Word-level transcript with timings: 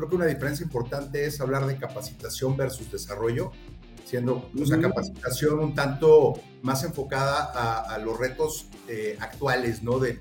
creo 0.00 0.08
que 0.08 0.16
una 0.16 0.26
diferencia 0.26 0.64
importante 0.64 1.26
es 1.26 1.42
hablar 1.42 1.66
de 1.66 1.76
capacitación 1.76 2.56
versus 2.56 2.90
desarrollo, 2.90 3.52
siendo 4.06 4.50
una 4.54 4.80
capacitación 4.80 5.58
un 5.58 5.74
tanto 5.74 6.40
más 6.62 6.82
enfocada 6.84 7.82
a, 7.82 7.98
los 7.98 8.18
retos 8.18 8.66
eh, 8.88 9.18
actuales 9.20 9.82
¿no? 9.82 9.98
de, 9.98 10.16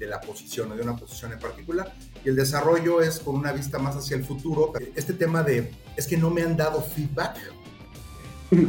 la 0.00 0.18
posición 0.22 0.72
o 0.72 0.76
de 0.76 0.82
una 0.82 0.96
posición 0.96 1.32
en 1.32 1.38
particular. 1.38 1.92
Y 2.24 2.30
el 2.30 2.36
desarrollo 2.36 3.02
es 3.02 3.20
con 3.20 3.36
una 3.36 3.52
vista 3.52 3.78
más 3.78 3.96
hacia 3.96 4.16
el 4.16 4.24
futuro. 4.24 4.72
Este 4.96 5.12
tema 5.12 5.42
de, 5.42 5.70
es 5.94 6.06
que 6.06 6.16
no 6.16 6.30
me 6.30 6.42
han 6.42 6.56
dado 6.56 6.80
feedback, 6.80 7.36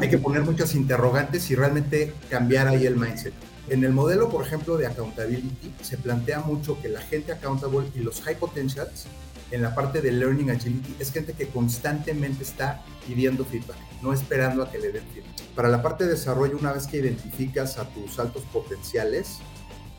hay 0.02 0.10
que 0.10 0.18
poner 0.18 0.42
muchas 0.42 0.76
interrogantes 0.76 1.50
y 1.52 1.56
realmente 1.56 2.14
cambiar 2.30 2.68
ahí 2.68 2.86
el 2.86 2.98
mindset. 2.98 3.34
En 3.70 3.86
el 3.86 3.94
modelo, 3.94 4.30
por 4.30 4.46
ejemplo, 4.46 4.76
de 4.76 4.88
accountability, 4.88 5.74
se 5.82 5.98
plantea 5.98 6.42
mucho 6.42 6.82
que 6.82 6.90
la 6.90 7.00
gente 7.00 7.32
accountable 7.32 7.88
y 7.96 8.00
los 8.00 8.22
high 8.22 8.38
potentials 8.38 9.08
en 9.52 9.62
la 9.62 9.76
parte 9.76 10.02
de 10.02 10.12
learning 10.12 10.52
agility 10.52 10.96
es 11.00 11.12
gente 11.12 11.34
que 11.34 11.48
constantemente 11.48 12.44
está 12.44 12.84
pidiendo 13.08 13.46
feedback, 13.46 13.78
no 14.02 14.14
esperando 14.14 14.64
a 14.64 14.72
que 14.72 14.80
le 14.80 14.92
den 14.92 15.04
feedback. 15.14 15.44
Para 15.56 15.70
la 15.70 15.82
parte 15.82 16.06
de 16.06 16.12
desarrollo, 16.12 16.58
una 16.58 16.72
vez 16.74 16.88
que 16.88 16.98
identificas 16.98 17.78
a 17.78 17.88
tus 17.90 18.20
altos 18.20 18.44
potenciales, 18.52 19.40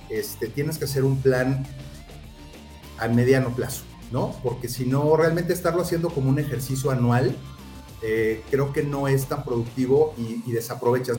este, 0.08 0.48
tienes 0.48 0.78
que 0.78 0.84
hacer 0.84 1.04
un 1.04 1.20
plan 1.20 1.66
a 2.98 3.08
mediano 3.08 3.54
plazo, 3.54 3.84
¿no? 4.10 4.34
Porque 4.42 4.68
si 4.68 4.86
no, 4.86 5.16
realmente 5.16 5.52
estarlo 5.52 5.82
haciendo 5.82 6.10
como 6.10 6.30
un 6.30 6.38
ejercicio 6.38 6.90
anual, 6.90 7.36
eh, 8.02 8.42
creo 8.50 8.72
que 8.72 8.82
no 8.82 9.08
es 9.08 9.26
tan 9.26 9.44
productivo 9.44 10.14
y, 10.18 10.42
y 10.46 10.52
desaprovechas. 10.52 11.18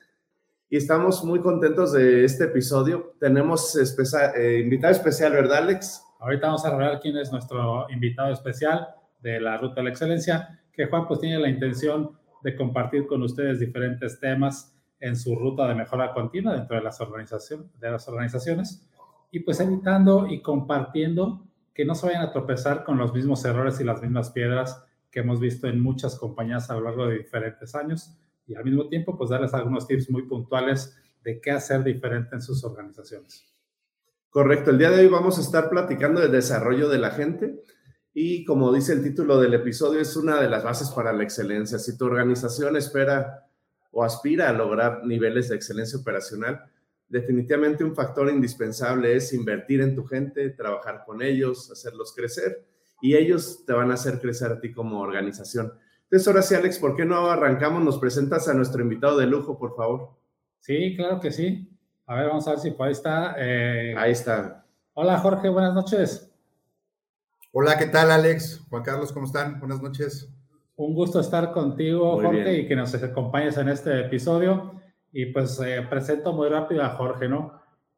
y 0.71 0.77
estamos 0.77 1.21
muy 1.25 1.41
contentos 1.41 1.91
de 1.91 2.23
este 2.23 2.45
episodio. 2.45 3.13
Tenemos 3.19 3.75
eh, 3.75 4.59
invitado 4.63 4.93
especial, 4.93 5.33
¿verdad, 5.33 5.57
Alex? 5.57 6.01
Ahorita 6.17 6.47
vamos 6.47 6.63
a 6.63 6.71
revelar 6.71 7.01
quién 7.01 7.17
es 7.17 7.29
nuestro 7.29 7.89
invitado 7.89 8.31
especial 8.31 8.87
de 9.19 9.41
la 9.41 9.57
Ruta 9.57 9.75
de 9.75 9.83
la 9.83 9.89
Excelencia, 9.89 10.61
que 10.71 10.85
Juan 10.85 11.09
pues 11.09 11.19
tiene 11.19 11.39
la 11.39 11.49
intención 11.49 12.11
de 12.41 12.55
compartir 12.55 13.05
con 13.05 13.21
ustedes 13.21 13.59
diferentes 13.59 14.17
temas 14.21 14.73
en 15.01 15.17
su 15.17 15.35
ruta 15.35 15.67
de 15.67 15.75
mejora 15.75 16.13
continua 16.13 16.53
dentro 16.53 16.77
de 16.77 16.83
las, 16.83 17.01
organización, 17.01 17.69
de 17.77 17.91
las 17.91 18.07
organizaciones 18.07 18.87
y 19.29 19.41
pues 19.41 19.59
evitando 19.59 20.25
y 20.25 20.41
compartiendo 20.41 21.43
que 21.73 21.83
no 21.83 21.95
se 21.95 22.05
vayan 22.05 22.21
a 22.21 22.31
tropezar 22.31 22.85
con 22.85 22.97
los 22.97 23.13
mismos 23.13 23.43
errores 23.43 23.81
y 23.81 23.83
las 23.83 24.01
mismas 24.01 24.31
piedras 24.31 24.85
que 25.11 25.19
hemos 25.19 25.41
visto 25.41 25.67
en 25.67 25.81
muchas 25.81 26.17
compañías 26.17 26.69
a 26.69 26.75
lo 26.75 26.81
largo 26.81 27.07
de 27.07 27.17
diferentes 27.17 27.75
años 27.75 28.20
y 28.47 28.55
al 28.55 28.63
mismo 28.65 28.87
tiempo 28.89 29.17
pues 29.17 29.29
darles 29.29 29.53
algunos 29.53 29.87
tips 29.87 30.09
muy 30.09 30.23
puntuales 30.23 30.97
de 31.23 31.39
qué 31.39 31.51
hacer 31.51 31.83
diferente 31.83 32.35
en 32.35 32.41
sus 32.41 32.63
organizaciones. 32.63 33.45
Correcto, 34.29 34.71
el 34.71 34.77
día 34.77 34.91
de 34.91 35.01
hoy 35.01 35.07
vamos 35.07 35.37
a 35.37 35.41
estar 35.41 35.69
platicando 35.69 36.21
del 36.21 36.31
desarrollo 36.31 36.89
de 36.89 36.97
la 36.97 37.11
gente 37.11 37.61
y 38.13 38.43
como 38.45 38.73
dice 38.73 38.93
el 38.93 39.03
título 39.03 39.39
del 39.39 39.53
episodio 39.53 39.99
es 39.99 40.15
una 40.15 40.41
de 40.41 40.49
las 40.49 40.63
bases 40.63 40.89
para 40.89 41.13
la 41.13 41.23
excelencia. 41.23 41.79
Si 41.79 41.97
tu 41.97 42.05
organización 42.05 42.75
espera 42.75 43.47
o 43.91 44.03
aspira 44.03 44.49
a 44.49 44.53
lograr 44.53 45.05
niveles 45.05 45.49
de 45.49 45.55
excelencia 45.55 45.99
operacional, 45.99 46.63
definitivamente 47.09 47.83
un 47.83 47.93
factor 47.93 48.29
indispensable 48.29 49.15
es 49.15 49.33
invertir 49.33 49.81
en 49.81 49.95
tu 49.95 50.05
gente, 50.05 50.49
trabajar 50.51 51.03
con 51.05 51.21
ellos, 51.21 51.69
hacerlos 51.69 52.13
crecer 52.15 52.65
y 53.01 53.15
ellos 53.15 53.65
te 53.65 53.73
van 53.73 53.91
a 53.91 53.95
hacer 53.95 54.19
crecer 54.19 54.51
a 54.51 54.59
ti 54.61 54.71
como 54.71 55.01
organización. 55.01 55.73
Entonces, 56.11 56.27
ahora 56.27 56.41
sí, 56.41 56.55
Alex, 56.55 56.77
¿por 56.77 56.97
qué 56.97 57.05
no 57.05 57.31
arrancamos? 57.31 57.81
Nos 57.81 57.97
presentas 57.97 58.49
a 58.49 58.53
nuestro 58.53 58.81
invitado 58.81 59.17
de 59.17 59.27
lujo, 59.27 59.57
por 59.57 59.77
favor. 59.77 60.09
Sí, 60.59 60.93
claro 60.97 61.21
que 61.21 61.31
sí. 61.31 61.69
A 62.05 62.15
ver, 62.15 62.27
vamos 62.27 62.45
a 62.49 62.51
ver 62.51 62.59
si 62.59 62.71
por 62.71 62.87
ahí 62.87 62.91
está. 62.91 63.33
Eh, 63.37 63.95
ahí 63.97 64.11
está. 64.11 64.65
Hola, 64.93 65.19
Jorge, 65.19 65.47
buenas 65.47 65.73
noches. 65.73 66.29
Hola, 67.53 67.77
¿qué 67.77 67.85
tal, 67.85 68.11
Alex? 68.11 68.61
Juan 68.69 68.83
Carlos, 68.83 69.13
¿cómo 69.13 69.25
están? 69.25 69.57
Buenas 69.61 69.81
noches. 69.81 70.29
Un 70.75 70.93
gusto 70.93 71.21
estar 71.21 71.53
contigo, 71.53 72.19
Jorge, 72.21 72.57
y 72.57 72.67
que 72.67 72.75
nos 72.75 72.93
acompañes 72.93 73.55
en 73.55 73.69
este 73.69 74.01
episodio. 74.01 74.81
Y 75.13 75.27
pues 75.27 75.61
eh, 75.65 75.81
presento 75.89 76.33
muy 76.33 76.49
rápido 76.49 76.83
a 76.83 76.89
Jorge, 76.89 77.29
¿no? 77.29 77.53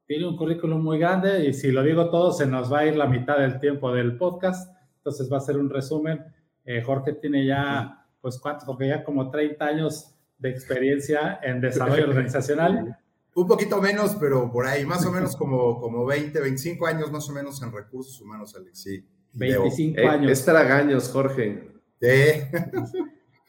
Tiene 0.05 0.27
un 0.27 0.37
currículum 0.37 0.83
muy 0.83 0.99
grande 0.99 1.47
y 1.47 1.53
si 1.53 1.71
lo 1.71 1.81
digo 1.81 2.11
todo, 2.11 2.31
se 2.31 2.45
nos 2.45 2.71
va 2.71 2.79
a 2.79 2.85
ir 2.85 2.95
la 2.95 3.07
mitad 3.07 3.39
del 3.39 3.59
tiempo 3.59 3.91
del 3.91 4.17
podcast. 4.17 4.71
Entonces 4.97 5.33
va 5.33 5.37
a 5.37 5.39
ser 5.39 5.57
un 5.57 5.71
resumen. 5.71 6.23
Eh, 6.63 6.83
Jorge 6.83 7.13
tiene 7.13 7.47
ya 7.47 8.01
pues 8.23 8.39
cuántos, 8.39 8.63
porque 8.63 8.87
ya 8.87 9.03
como 9.03 9.29
30 9.29 9.65
años 9.65 10.15
de 10.37 10.49
experiencia 10.49 11.41
en 11.43 11.59
desarrollo 11.59 12.05
organizacional. 12.07 12.97
Un 13.35 13.47
poquito 13.47 13.81
menos, 13.81 14.15
pero 14.15 14.49
por 14.49 14.65
ahí, 14.65 14.85
más 14.85 15.05
o 15.05 15.11
menos 15.11 15.35
como, 15.35 15.77
como 15.81 16.05
20, 16.05 16.39
25 16.39 16.87
años 16.87 17.11
más 17.11 17.29
o 17.29 17.33
menos 17.33 17.61
en 17.61 17.73
recursos 17.73 18.21
humanos, 18.21 18.55
Alex. 18.55 18.79
Sí. 18.81 19.05
25 19.33 19.99
eh, 19.99 20.07
años. 20.07 20.31
Es 20.31 20.45
tragaños, 20.45 21.09
Jorge. 21.09 21.67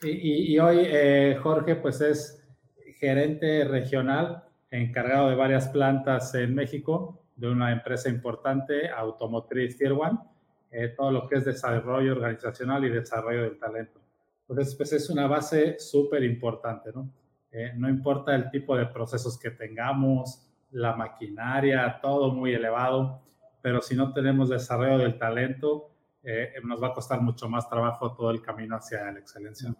Y, 0.06 0.58
hoy 0.58 0.80
eh, 0.80 1.38
Jorge 1.42 1.76
pues 1.76 2.02
es 2.02 2.46
gerente 2.98 3.64
regional 3.64 4.44
encargado 4.70 5.30
de 5.30 5.34
varias 5.34 5.68
plantas 5.68 6.34
en 6.34 6.54
México 6.54 7.22
de 7.36 7.48
una 7.48 7.72
empresa 7.72 8.10
importante, 8.10 8.90
Automotriz 8.90 9.78
Tier 9.78 9.92
One, 9.92 10.18
eh, 10.70 10.88
todo 10.94 11.10
lo 11.10 11.26
que 11.26 11.36
es 11.36 11.46
desarrollo 11.46 12.12
organizacional 12.12 12.84
y 12.84 12.90
desarrollo 12.90 13.44
del 13.44 13.58
talento. 13.58 14.03
Entonces, 14.48 14.74
pues 14.74 14.92
es 14.92 15.10
una 15.10 15.26
base 15.26 15.78
súper 15.78 16.22
importante, 16.22 16.90
¿no? 16.94 17.10
Eh, 17.50 17.72
no 17.76 17.88
importa 17.88 18.34
el 18.34 18.50
tipo 18.50 18.76
de 18.76 18.86
procesos 18.86 19.38
que 19.38 19.50
tengamos, 19.50 20.44
la 20.72 20.96
maquinaria, 20.96 22.00
todo 22.02 22.32
muy 22.32 22.52
elevado, 22.52 23.22
pero 23.62 23.80
si 23.80 23.94
no 23.94 24.12
tenemos 24.12 24.48
desarrollo 24.48 24.98
del 24.98 25.18
talento, 25.18 25.90
eh, 26.22 26.54
nos 26.64 26.82
va 26.82 26.88
a 26.88 26.92
costar 26.94 27.20
mucho 27.20 27.48
más 27.48 27.68
trabajo 27.68 28.14
todo 28.14 28.30
el 28.30 28.42
camino 28.42 28.76
hacia 28.76 29.10
la 29.12 29.20
excelencia. 29.20 29.74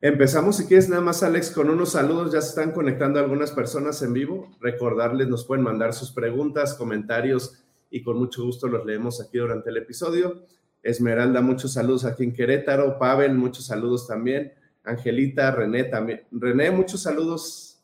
Empezamos, 0.00 0.56
si 0.56 0.66
quieres, 0.66 0.88
nada 0.88 1.02
más, 1.02 1.22
Alex, 1.22 1.50
con 1.50 1.68
unos 1.68 1.92
saludos. 1.92 2.32
Ya 2.32 2.40
se 2.40 2.50
están 2.50 2.72
conectando 2.72 3.18
algunas 3.18 3.50
personas 3.50 4.00
en 4.02 4.12
vivo. 4.12 4.56
Recordarles, 4.60 5.28
nos 5.28 5.44
pueden 5.44 5.64
mandar 5.64 5.94
sus 5.94 6.12
preguntas, 6.12 6.74
comentarios 6.74 7.64
y 7.90 8.02
con 8.02 8.18
mucho 8.18 8.44
gusto 8.44 8.68
los 8.68 8.84
leemos 8.84 9.20
aquí 9.20 9.38
durante 9.38 9.70
el 9.70 9.78
episodio. 9.78 10.42
Esmeralda, 10.86 11.40
muchos 11.40 11.72
saludos 11.72 12.04
aquí 12.04 12.22
en 12.22 12.32
Querétaro. 12.32 12.96
Pavel, 12.98 13.34
muchos 13.34 13.66
saludos 13.66 14.06
también. 14.06 14.52
Angelita, 14.84 15.50
René 15.50 15.84
también. 15.84 16.22
René, 16.30 16.70
muchos 16.70 17.02
saludos. 17.02 17.82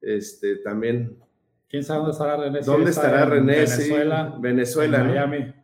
Este 0.00 0.56
también. 0.56 1.16
¿Quién 1.68 1.84
sabe 1.84 1.98
dónde 1.98 2.12
estará 2.12 2.36
René? 2.36 2.60
¿Dónde 2.60 2.90
estará 2.90 3.24
René? 3.24 3.52
Venezuela. 3.52 4.36
Venezuela. 4.40 5.04
Miami. 5.04 5.54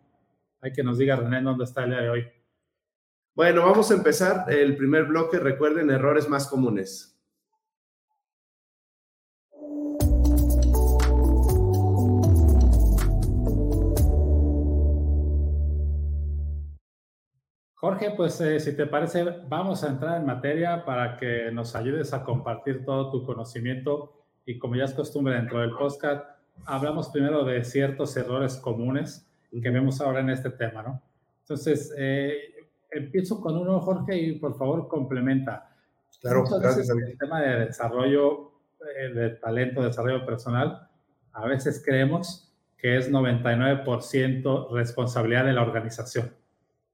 Hay 0.61 0.73
que 0.73 0.85
nos 0.85 0.99
diga 0.99 1.17
René 1.17 1.43
dónde 1.43 1.65
está 1.65 1.83
el 1.83 1.91
día 1.91 2.00
de 2.03 2.11
hoy. 2.11 2.27
Bueno, 3.35 3.62
vamos 3.62 3.91
a 3.91 3.94
empezar 3.94 4.44
el 4.49 4.77
primer 4.77 5.06
bloque. 5.06 5.41
Recuerden 5.41 5.91
errores 5.91 6.29
más 6.29 6.47
comunes. 6.47 7.19
Jorge, 17.91 18.13
pues 18.17 18.41
eh, 18.41 18.61
si 18.61 18.77
te 18.77 18.87
parece, 18.87 19.25
vamos 19.49 19.83
a 19.83 19.89
entrar 19.89 20.21
en 20.21 20.25
materia 20.25 20.85
para 20.85 21.17
que 21.17 21.51
nos 21.51 21.75
ayudes 21.75 22.15
a 22.15 22.23
compartir 22.23 22.85
todo 22.85 23.11
tu 23.11 23.27
conocimiento 23.27 24.13
y 24.47 24.61
como 24.61 24.77
ya 24.77 24.85
es 24.85 24.95
costumbre 24.95 25.35
dentro 25.35 25.59
del 25.59 25.73
podcast, 25.73 26.25
hablamos 26.67 27.09
primero 27.09 27.45
de 27.45 27.65
ciertos 27.65 28.17
errores 28.17 28.59
comunes 28.59 29.29
que 29.51 29.71
vemos 29.71 30.01
ahora 30.01 30.21
en 30.21 30.31
este 30.31 30.51
tema, 30.51 30.85
¿no? 30.85 31.03
Entonces, 31.41 31.93
eh, 31.99 32.69
empiezo 32.93 33.41
con 33.41 33.57
uno, 33.57 33.81
Jorge, 33.81 34.17
y 34.17 34.39
por 34.39 34.57
favor 34.57 34.87
complementa. 34.87 35.75
Claro, 36.21 36.45
gracias. 36.45 36.89
El 36.91 37.19
tema 37.19 37.41
de 37.41 37.67
desarrollo 37.67 38.53
eh, 38.97 39.09
de 39.13 39.31
talento, 39.31 39.83
desarrollo 39.83 40.25
personal, 40.25 40.89
a 41.33 41.45
veces 41.45 41.83
creemos 41.85 42.55
que 42.79 42.97
es 42.97 43.11
99% 43.11 44.71
responsabilidad 44.71 45.45
de 45.45 45.55
la 45.55 45.63
organización. 45.63 46.39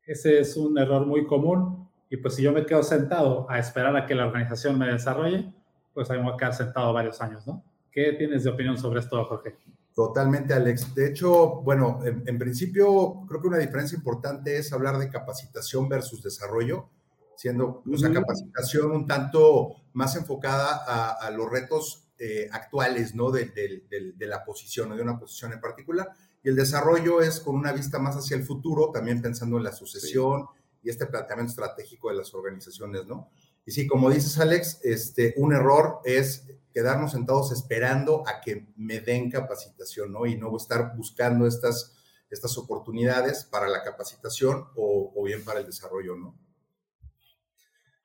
Ese 0.06 0.38
es 0.38 0.56
un 0.56 0.78
error 0.78 1.04
muy 1.04 1.26
común 1.26 1.88
y 2.08 2.16
pues 2.16 2.36
si 2.36 2.42
yo 2.42 2.52
me 2.52 2.64
quedo 2.64 2.82
sentado 2.82 3.50
a 3.50 3.58
esperar 3.58 3.96
a 3.96 4.06
que 4.06 4.14
la 4.14 4.26
organización 4.26 4.78
me 4.78 4.86
desarrolle, 4.86 5.52
pues 5.92 6.08
ahí 6.10 6.18
me 6.18 6.24
voy 6.24 6.34
a 6.34 6.36
quedar 6.36 6.54
sentado 6.54 6.92
varios 6.92 7.20
años, 7.20 7.46
¿no? 7.46 7.64
¿Qué 7.90 8.12
tienes 8.12 8.44
de 8.44 8.50
opinión 8.50 8.78
sobre 8.78 9.00
esto, 9.00 9.24
Jorge? 9.24 9.56
Totalmente, 9.94 10.52
Alex. 10.52 10.94
De 10.94 11.08
hecho, 11.08 11.62
bueno, 11.62 12.00
en, 12.04 12.38
principio 12.38 13.24
creo 13.26 13.40
que 13.40 13.48
una 13.48 13.56
diferencia 13.56 13.96
importante 13.96 14.58
es 14.58 14.70
hablar 14.72 14.98
de 14.98 15.08
capacitación 15.08 15.88
versus 15.88 16.22
desarrollo, 16.22 16.90
siendo 17.34 17.82
una 17.86 18.12
capacitación 18.12 18.90
un 18.90 19.06
tanto 19.06 19.76
más 19.94 20.14
enfocada 20.14 21.16
a, 21.18 21.30
los 21.30 21.50
retos 21.50 22.04
eh, 22.18 22.46
actuales, 22.52 23.14
¿no? 23.14 23.30
De, 23.30 23.46
de, 23.46 24.26
la 24.26 24.44
posición 24.44 24.92
o 24.92 24.96
de 24.96 25.02
una 25.02 25.18
posición 25.18 25.54
en 25.54 25.60
particular. 25.60 26.10
Y 26.46 26.48
el 26.48 26.54
desarrollo 26.54 27.20
es 27.20 27.40
con 27.40 27.56
una 27.56 27.72
vista 27.72 27.98
más 27.98 28.14
hacia 28.14 28.36
el 28.36 28.44
futuro, 28.44 28.92
también 28.92 29.20
pensando 29.20 29.56
en 29.56 29.64
la 29.64 29.72
sucesión 29.72 30.46
y 30.80 30.90
este 30.90 31.06
planteamiento 31.06 31.50
estratégico 31.50 32.08
de 32.08 32.14
las 32.14 32.32
organizaciones, 32.34 33.04
¿no? 33.04 33.32
Y 33.64 33.72
sí, 33.72 33.88
como 33.88 34.08
dices, 34.10 34.38
Alex, 34.38 34.78
este, 34.84 35.34
un 35.38 35.52
error 35.52 35.98
es 36.04 36.46
quedarnos 36.72 37.10
sentados 37.10 37.50
esperando 37.50 38.22
a 38.28 38.40
que 38.40 38.68
me 38.76 39.00
den 39.00 39.28
capacitación, 39.28 40.12
¿no? 40.12 40.24
Y 40.24 40.36
no 40.36 40.56
estar 40.56 40.94
buscando 40.96 41.48
estas, 41.48 41.96
estas 42.30 42.56
oportunidades 42.58 43.42
para 43.42 43.66
la 43.66 43.82
capacitación 43.82 44.68
o, 44.76 45.14
o 45.16 45.24
bien 45.24 45.44
para 45.44 45.58
el 45.58 45.66
desarrollo, 45.66 46.14
¿no? 46.14 46.38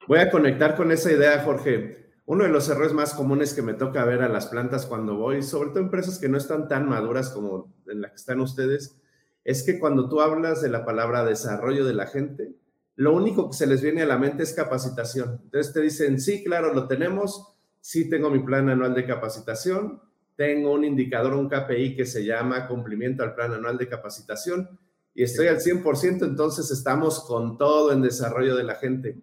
Voy 0.07 0.17
a 0.17 0.31
conectar 0.31 0.75
con 0.75 0.91
esa 0.91 1.11
idea, 1.11 1.43
Jorge. 1.43 2.10
Uno 2.25 2.43
de 2.43 2.49
los 2.49 2.69
errores 2.69 2.93
más 2.93 3.13
comunes 3.13 3.53
que 3.53 3.61
me 3.61 3.73
toca 3.73 4.05
ver 4.05 4.21
a 4.21 4.29
las 4.29 4.47
plantas 4.47 4.85
cuando 4.85 5.15
voy, 5.15 5.41
sobre 5.43 5.69
todo 5.69 5.79
empresas 5.79 6.19
que 6.19 6.29
no 6.29 6.37
están 6.37 6.67
tan 6.67 6.87
maduras 6.87 7.29
como 7.29 7.73
en 7.87 8.01
la 8.01 8.09
que 8.09 8.15
están 8.15 8.39
ustedes, 8.39 8.95
es 9.43 9.63
que 9.63 9.79
cuando 9.79 10.07
tú 10.07 10.21
hablas 10.21 10.61
de 10.61 10.69
la 10.69 10.85
palabra 10.85 11.25
desarrollo 11.25 11.83
de 11.83 11.93
la 11.93 12.07
gente, 12.07 12.53
lo 12.95 13.13
único 13.13 13.49
que 13.49 13.57
se 13.57 13.67
les 13.67 13.81
viene 13.81 14.03
a 14.03 14.05
la 14.05 14.17
mente 14.17 14.43
es 14.43 14.53
capacitación. 14.53 15.39
Entonces 15.43 15.73
te 15.73 15.81
dicen, 15.81 16.19
sí, 16.21 16.43
claro, 16.43 16.73
lo 16.73 16.87
tenemos, 16.87 17.55
sí 17.79 18.09
tengo 18.09 18.29
mi 18.29 18.39
plan 18.39 18.69
anual 18.69 18.93
de 18.93 19.07
capacitación, 19.07 20.01
tengo 20.35 20.71
un 20.71 20.85
indicador, 20.85 21.33
un 21.33 21.49
KPI 21.49 21.95
que 21.95 22.05
se 22.05 22.23
llama 22.23 22.67
cumplimiento 22.67 23.23
al 23.23 23.35
plan 23.35 23.53
anual 23.53 23.77
de 23.77 23.87
capacitación 23.87 24.79
y 25.13 25.23
estoy 25.23 25.47
al 25.47 25.59
100%, 25.59 26.23
entonces 26.23 26.71
estamos 26.71 27.25
con 27.25 27.57
todo 27.57 27.91
en 27.91 28.01
desarrollo 28.01 28.55
de 28.55 28.63
la 28.63 28.75
gente. 28.75 29.17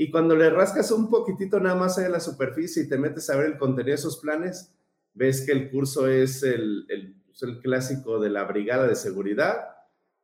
Y 0.00 0.12
cuando 0.12 0.36
le 0.36 0.48
rascas 0.48 0.92
un 0.92 1.10
poquitito 1.10 1.58
nada 1.58 1.74
más 1.74 1.96
de 1.96 2.08
la 2.08 2.20
superficie 2.20 2.84
y 2.84 2.88
te 2.88 2.96
metes 2.96 3.28
a 3.30 3.36
ver 3.36 3.46
el 3.46 3.58
contenido 3.58 3.88
de 3.88 3.94
esos 3.96 4.18
planes, 4.18 4.72
ves 5.12 5.44
que 5.44 5.50
el 5.50 5.72
curso 5.72 6.06
es 6.06 6.44
el, 6.44 6.86
el, 6.88 7.16
pues, 7.26 7.42
el 7.42 7.58
clásico 7.58 8.20
de 8.20 8.30
la 8.30 8.44
brigada 8.44 8.86
de 8.86 8.94
seguridad, 8.94 9.56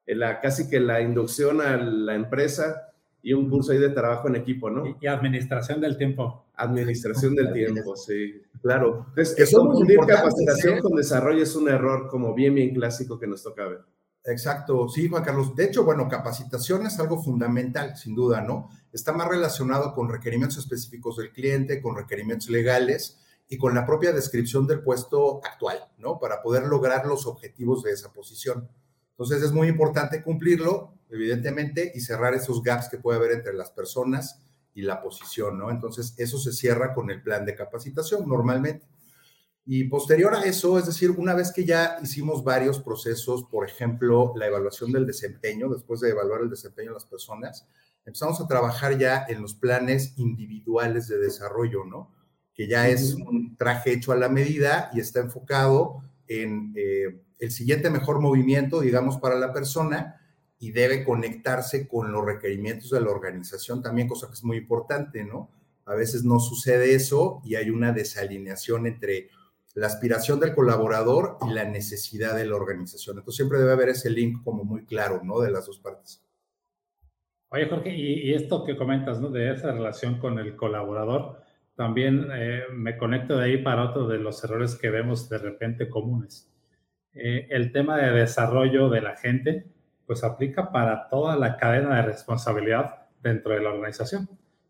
la, 0.06 0.40
casi 0.40 0.70
que 0.70 0.78
la 0.78 1.00
inducción 1.00 1.60
a 1.60 1.76
la 1.76 2.14
empresa 2.14 2.94
y 3.20 3.32
un 3.32 3.50
curso 3.50 3.72
ahí 3.72 3.78
de 3.78 3.88
trabajo 3.88 4.28
en 4.28 4.36
equipo, 4.36 4.70
¿no? 4.70 4.96
Y, 5.00 5.08
administración 5.08 5.80
del 5.80 5.96
tiempo. 5.98 6.46
Administración 6.54 7.34
del 7.34 7.52
tiempo, 7.52 7.96
sí, 7.96 8.42
claro. 8.62 9.06
Entonces, 9.08 9.36
eso 9.40 9.58
confundir 9.58 9.98
capacitación 10.06 10.78
con 10.78 10.94
desarrollo 10.94 11.42
es 11.42 11.56
un 11.56 11.68
error 11.68 12.06
como 12.06 12.32
bien, 12.32 12.54
bien 12.54 12.72
clásico 12.72 13.18
que 13.18 13.26
nos 13.26 13.42
toca 13.42 13.66
ver. 13.66 13.80
Exacto, 14.24 14.88
sí, 14.88 15.08
Juan 15.08 15.22
Carlos. 15.22 15.54
De 15.54 15.64
hecho, 15.64 15.84
bueno, 15.84 16.08
capacitación 16.08 16.86
es 16.86 16.98
algo 16.98 17.22
fundamental, 17.22 17.96
sin 17.96 18.14
duda, 18.14 18.40
¿no? 18.40 18.70
Está 18.92 19.12
más 19.12 19.28
relacionado 19.28 19.92
con 19.94 20.08
requerimientos 20.08 20.58
específicos 20.58 21.18
del 21.18 21.30
cliente, 21.30 21.82
con 21.82 21.94
requerimientos 21.94 22.48
legales 22.48 23.20
y 23.48 23.58
con 23.58 23.74
la 23.74 23.84
propia 23.84 24.12
descripción 24.12 24.66
del 24.66 24.82
puesto 24.82 25.40
actual, 25.44 25.78
¿no? 25.98 26.18
Para 26.18 26.40
poder 26.40 26.64
lograr 26.64 27.04
los 27.06 27.26
objetivos 27.26 27.82
de 27.82 27.92
esa 27.92 28.12
posición. 28.12 28.68
Entonces, 29.10 29.42
es 29.42 29.52
muy 29.52 29.68
importante 29.68 30.22
cumplirlo 30.22 30.94
evidentemente, 31.14 31.92
y 31.94 32.00
cerrar 32.00 32.34
esos 32.34 32.62
gaps 32.62 32.88
que 32.88 32.98
puede 32.98 33.18
haber 33.18 33.32
entre 33.32 33.54
las 33.54 33.70
personas 33.70 34.42
y 34.74 34.82
la 34.82 35.00
posición, 35.00 35.58
¿no? 35.58 35.70
Entonces, 35.70 36.14
eso 36.18 36.38
se 36.38 36.52
cierra 36.52 36.92
con 36.92 37.10
el 37.10 37.22
plan 37.22 37.44
de 37.44 37.54
capacitación 37.54 38.28
normalmente. 38.28 38.86
Y 39.66 39.84
posterior 39.84 40.34
a 40.34 40.44
eso, 40.44 40.78
es 40.78 40.86
decir, 40.86 41.10
una 41.10 41.34
vez 41.34 41.50
que 41.50 41.64
ya 41.64 41.96
hicimos 42.02 42.44
varios 42.44 42.80
procesos, 42.80 43.44
por 43.44 43.66
ejemplo, 43.66 44.34
la 44.36 44.46
evaluación 44.46 44.92
del 44.92 45.06
desempeño, 45.06 45.70
después 45.70 46.00
de 46.00 46.10
evaluar 46.10 46.42
el 46.42 46.50
desempeño 46.50 46.90
de 46.90 46.94
las 46.94 47.06
personas, 47.06 47.66
empezamos 48.04 48.40
a 48.40 48.46
trabajar 48.46 48.98
ya 48.98 49.24
en 49.26 49.40
los 49.40 49.54
planes 49.54 50.12
individuales 50.18 51.08
de 51.08 51.18
desarrollo, 51.18 51.84
¿no? 51.86 52.12
Que 52.52 52.68
ya 52.68 52.88
es 52.88 53.14
un 53.14 53.56
traje 53.56 53.92
hecho 53.92 54.12
a 54.12 54.16
la 54.16 54.28
medida 54.28 54.90
y 54.92 55.00
está 55.00 55.20
enfocado 55.20 56.02
en 56.28 56.74
eh, 56.76 57.22
el 57.38 57.50
siguiente 57.50 57.88
mejor 57.88 58.20
movimiento, 58.20 58.80
digamos, 58.80 59.16
para 59.16 59.36
la 59.36 59.52
persona 59.52 60.20
y 60.58 60.72
debe 60.72 61.04
conectarse 61.04 61.88
con 61.88 62.12
los 62.12 62.24
requerimientos 62.24 62.90
de 62.90 63.00
la 63.00 63.10
organización 63.10 63.82
también, 63.82 64.08
cosa 64.08 64.28
que 64.28 64.34
es 64.34 64.44
muy 64.44 64.58
importante, 64.58 65.24
¿no? 65.24 65.50
A 65.86 65.94
veces 65.94 66.24
no 66.24 66.38
sucede 66.38 66.94
eso 66.94 67.40
y 67.44 67.56
hay 67.56 67.70
una 67.70 67.92
desalineación 67.92 68.86
entre 68.86 69.28
la 69.74 69.88
aspiración 69.88 70.38
del 70.38 70.54
colaborador 70.54 71.36
y 71.48 71.52
la 71.52 71.64
necesidad 71.64 72.36
de 72.36 72.46
la 72.46 72.54
organización. 72.54 73.18
Entonces 73.18 73.36
siempre 73.36 73.58
debe 73.58 73.72
haber 73.72 73.88
ese 73.88 74.08
link 74.08 74.42
como 74.44 74.64
muy 74.64 74.84
claro, 74.84 75.20
¿no? 75.24 75.40
De 75.40 75.50
las 75.50 75.66
dos 75.66 75.78
partes. 75.78 76.24
Oye, 77.48 77.68
Jorge, 77.68 77.94
y, 77.94 78.34
esto 78.34 78.64
que 78.64 78.76
comentas, 78.76 79.20
¿no? 79.20 79.30
De 79.30 79.52
esa 79.52 79.72
relación 79.72 80.18
con 80.18 80.38
el 80.38 80.56
colaborador, 80.56 81.40
también 81.76 82.28
eh, 82.32 82.62
me 82.72 82.96
conecto 82.96 83.36
de 83.36 83.44
ahí 83.44 83.62
para 83.62 83.90
otro 83.90 84.06
de 84.06 84.18
los 84.18 84.42
errores 84.44 84.76
que 84.76 84.90
vemos 84.90 85.28
de 85.28 85.38
repente 85.38 85.88
comunes. 85.88 86.50
Eh, 87.12 87.48
el 87.50 87.72
tema 87.72 87.96
de 87.96 88.10
desarrollo 88.10 88.88
de 88.90 89.00
la 89.00 89.16
gente, 89.16 89.66
pues 90.06 90.22
aplica 90.22 90.70
para 90.70 91.08
toda 91.08 91.36
la 91.36 91.56
cadena 91.56 91.96
de 91.96 92.02
responsabilidad 92.02 93.06
dentro 93.22 93.52
de 93.52 93.60
la 93.60 93.70
organización. 93.70 94.28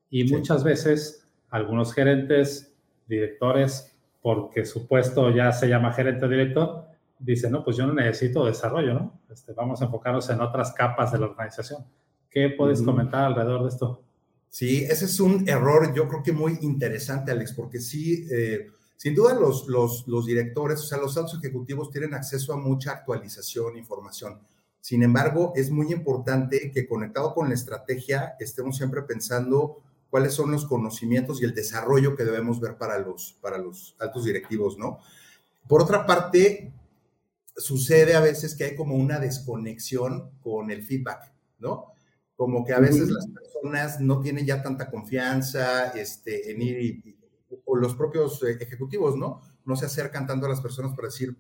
Y 0.09 0.25
muchas 0.25 0.65
veces 0.65 1.29
algunos 1.51 1.93
gerentes, 1.93 2.75
directores, 3.07 3.94
porque 4.25 4.65
su 4.65 4.89
puesto 4.89 5.31
ya 5.31 5.53
se 5.53 5.69
llama 5.69 5.93
gerente 5.93 6.27
director, 6.27 6.87
dicen, 7.19 7.53
no, 7.53 7.63
pues 7.63 7.77
yo 7.77 7.87
no 7.87 7.93
necesito 7.93 8.47
desarrollo, 8.47 8.95
¿no? 8.95 9.21
Este, 9.31 9.53
vamos 9.53 9.83
a 9.83 9.85
enfocarnos 9.85 10.31
en 10.31 10.41
otras 10.41 10.73
capas 10.73 11.13
de 11.13 11.19
la 11.19 11.27
organización. 11.27 11.85
¿Qué 12.31 12.49
puedes 12.49 12.81
comentar 12.81 13.27
alrededor 13.27 13.65
de 13.65 13.69
esto? 13.69 14.03
Sí, 14.49 14.83
ese 14.85 15.05
es 15.05 15.21
un 15.21 15.47
error, 15.47 15.93
yo 15.95 16.09
creo 16.09 16.23
que 16.23 16.33
muy 16.33 16.57
interesante, 16.63 17.33
Alex, 17.33 17.53
porque 17.53 17.81
sí, 17.81 18.27
eh, 18.33 18.71
sin 18.97 19.15
duda 19.15 19.35
los, 19.35 19.69
los, 19.69 20.09
los 20.09 20.25
directores, 20.25 20.81
o 20.81 20.85
sea, 20.85 20.97
los 20.97 21.15
altos 21.19 21.39
ejecutivos 21.45 21.91
tienen 21.91 22.15
acceso 22.15 22.55
a 22.55 22.57
mucha 22.57 22.93
actualización, 22.93 23.77
información 23.77 24.39
sin 24.85 25.03
embargo, 25.03 25.55
es 25.57 25.71
muy 25.71 25.91
importante 25.95 26.71
que 26.71 26.87
conectado 26.87 27.33
con 27.33 27.49
la 27.49 27.55
estrategia 27.55 28.35
estemos 28.39 28.77
siempre 28.77 29.01
pensando 29.01 29.81
cuáles 30.15 30.35
son 30.35 30.53
los 30.53 30.65
conocimientos 30.65 31.43
y 31.43 31.45
el 31.45 31.55
desarrollo 31.55 32.15
que 32.15 32.23
debemos 32.23 32.61
ver 32.61 32.79
para 32.79 33.01
los, 33.01 33.37
para 33.41 33.59
los 33.59 33.97
altos 33.99 34.25
directivos, 34.25 34.79
¿no? 34.79 35.01
Por 35.67 35.83
otra 35.83 36.07
parte, 36.07 36.73
sucede 37.57 38.15
a 38.15 38.21
veces 38.21 38.55
que 38.55 38.63
hay 38.63 38.77
como 38.77 38.95
una 38.95 39.19
desconexión 39.19 40.31
con 40.41 40.71
el 40.71 40.85
feedback, 40.85 41.33
¿no? 41.59 41.87
Como 42.37 42.65
que 42.65 42.73
a 42.73 42.79
veces 42.79 43.09
las 43.09 43.27
personas 43.27 43.99
no 43.99 44.21
tienen 44.21 44.47
ya 44.47 44.63
tanta 44.63 44.89
confianza 44.89 45.89
este, 45.89 46.53
en 46.53 46.63
ir 46.63 46.79
y, 46.81 47.17
o 47.65 47.75
los 47.75 47.97
propios 47.97 48.41
eh, 48.45 48.57
ejecutivos, 48.61 49.17
¿no? 49.17 49.41
No 49.65 49.75
se 49.75 49.87
acercan 49.87 50.29
tanto 50.29 50.47
a 50.47 50.51
las 50.51 50.61
personas 50.61 50.95
para 50.95 51.09
decir, 51.09 51.37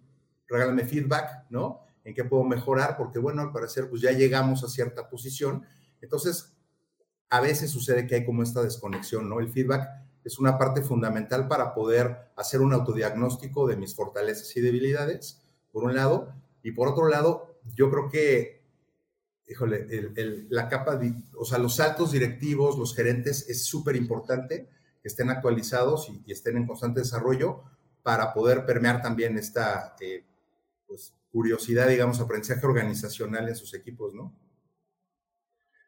regálame 0.49 0.85
feedback, 0.85 1.45
¿no? 1.49 1.85
en 2.02 2.12
qué 2.12 2.25
puedo 2.25 2.43
mejorar, 2.43 2.97
porque 2.97 3.21
bueno, 3.21 3.40
al 3.40 3.52
parecer 3.52 3.88
pues 3.88 4.02
ya 4.02 4.11
llegamos 4.11 4.64
a 4.64 4.69
cierta 4.69 5.09
posición. 5.09 5.64
Entonces, 6.00 6.53
a 7.31 7.40
veces 7.40 7.71
sucede 7.71 8.07
que 8.07 8.16
hay 8.16 8.25
como 8.25 8.43
esta 8.43 8.62
desconexión, 8.62 9.28
¿no? 9.28 9.40
El 9.40 9.50
feedback 9.50 9.88
es 10.25 10.38
una 10.38 10.59
parte 10.59 10.83
fundamental 10.83 11.49
para 11.49 11.75
poder 11.75 12.31
hacer 12.37 12.61
un 12.61 12.73
autodiagnóstico 12.73 13.66
de 13.66 13.76
mis 13.76 13.95
fortalezas 13.95 14.57
y 14.57 14.61
debilidades, 14.61 15.43
por 15.71 15.85
un 15.85 15.95
lado, 15.95 16.33
y 16.62 16.73
por 16.73 16.88
otro 16.88 17.09
lado, 17.09 17.59
yo 17.75 17.90
creo 17.90 18.09
que, 18.09 18.62
híjole, 19.47 19.87
la 20.49 20.69
capa, 20.69 20.99
o 21.37 21.45
sea, 21.45 21.59
los 21.59 21.78
altos 21.81 22.12
directivos, 22.12 22.78
los 22.78 22.95
gerentes, 22.95 23.49
es 23.50 23.64
súper 23.66 23.97
importante 23.97 24.69
que 25.02 25.09
estén 25.09 25.28
actualizados 25.28 26.09
y, 26.09 26.33
estén 26.33 26.57
en 26.57 26.66
constante 26.66 27.00
desarrollo 27.00 27.62
para 28.02 28.33
poder 28.33 28.64
permear 28.64 29.02
también 29.02 29.37
esta, 29.37 29.95
eh, 30.00 30.25
pues, 30.87 31.14
curiosidad, 31.31 31.88
digamos, 31.88 32.21
aprendizaje 32.21 32.64
organizacional 32.66 33.49
en 33.49 33.57
sus 33.57 33.75
equipos, 33.75 34.14
¿no? 34.14 34.33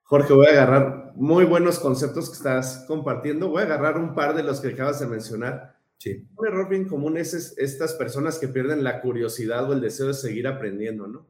Jorge, 0.09 0.35
voy 0.35 0.47
a 0.47 0.51
agarrar 0.51 1.15
muy 1.17 1.45
buenos 1.45 1.81
conceptos 1.81 2.31
que 2.31 2.37
estás 2.37 2.85
compartiendo. 2.87 3.49
Voy 3.49 3.63
a 3.63 3.65
agarrar 3.65 3.99
un 3.99 4.15
par 4.15 4.37
de 4.37 4.45
los 4.45 4.61
que 4.61 4.69
acabas 4.69 5.01
de 5.01 5.09
mencionar. 5.09 5.81
Sí. 5.99 6.29
Un 6.37 6.47
error 6.47 6.69
bien 6.69 6.87
común 6.87 7.17
es, 7.17 7.57
estas 7.59 7.95
personas 7.95 8.39
que 8.39 8.47
pierden 8.47 8.85
la 8.85 9.01
curiosidad 9.01 9.69
o 9.69 9.73
el 9.73 9.81
deseo 9.81 10.07
de 10.07 10.15
seguir 10.15 10.47
aprendiendo, 10.47 11.09
¿no? 11.09 11.27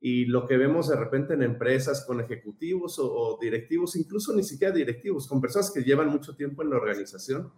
Y 0.00 0.26
lo 0.26 0.46
que 0.46 0.56
vemos 0.56 0.88
de 0.88 0.94
repente 0.94 1.34
en 1.34 1.42
empresas 1.42 2.04
con 2.06 2.20
ejecutivos 2.20 3.00
o, 3.00 3.38
directivos, 3.40 3.96
incluso 3.96 4.32
ni 4.36 4.44
siquiera 4.44 4.72
directivos, 4.72 5.26
con 5.26 5.40
personas 5.40 5.72
que 5.72 5.82
llevan 5.82 6.08
mucho 6.08 6.36
tiempo 6.36 6.62
en 6.62 6.70
la 6.70 6.76
organización, 6.76 7.50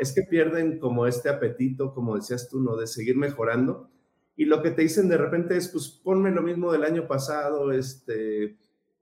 es 0.00 0.12
que 0.12 0.22
pierden 0.22 0.80
como 0.80 1.06
este 1.06 1.28
apetito, 1.28 1.94
como 1.94 2.16
decías 2.16 2.48
tú, 2.48 2.60
¿no? 2.60 2.76
De 2.76 2.88
seguir 2.88 3.16
mejorando. 3.16 3.88
Y 4.36 4.46
lo 4.46 4.62
que 4.62 4.72
te 4.72 4.82
dicen 4.82 5.08
de 5.08 5.16
repente 5.16 5.56
es, 5.56 5.68
pues 5.68 5.88
ponme 5.88 6.32
lo 6.32 6.42
mismo 6.42 6.72
del 6.72 6.82
año 6.82 7.06
pasado, 7.06 7.70
este, 7.70 8.56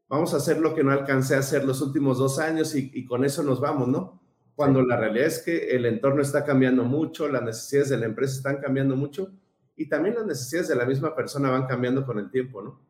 vamos 0.09 0.35
a 0.35 0.39
hacer 0.39 0.59
lo 0.59 0.75
que 0.75 0.85
no 0.85 0.93
alcancé 0.93 1.35
a 1.37 1.41
hacer 1.41 1.65
los 1.65 1.81
últimos 1.81 2.19
dos 2.19 2.39
años 2.39 2.75
y, 2.75 2.91
y 2.95 3.05
con 3.05 3.25
eso 3.25 3.43
nos 3.43 3.61
vamos, 3.61 3.89
¿no? 3.89 4.21
Cuando 4.55 4.83
la 4.83 4.97
realidad 4.97 5.27
es 5.27 5.41
que 5.41 5.71
el 5.77 5.85
entorno 5.85 6.23
está 6.23 6.45
cambiando 6.45 6.85
mucho, 6.85 7.29
las 7.29 7.43
necesidades 7.43 7.91
de 7.91 7.99
la 7.99 8.07
empresa 8.07 8.37
están 8.37 8.59
cambiando 8.59 8.97
mucho 8.97 9.33
y 9.77 9.89
también 9.89 10.15
las 10.15 10.27
necesidades 10.27 10.69
de 10.69 10.77
la 10.77 10.87
misma 10.87 11.15
persona 11.15 11.51
van 11.51 11.67
cambiando 11.67 12.07
con 12.07 12.19
el 12.19 12.31
tiempo, 12.31 12.63
¿no? 12.63 12.81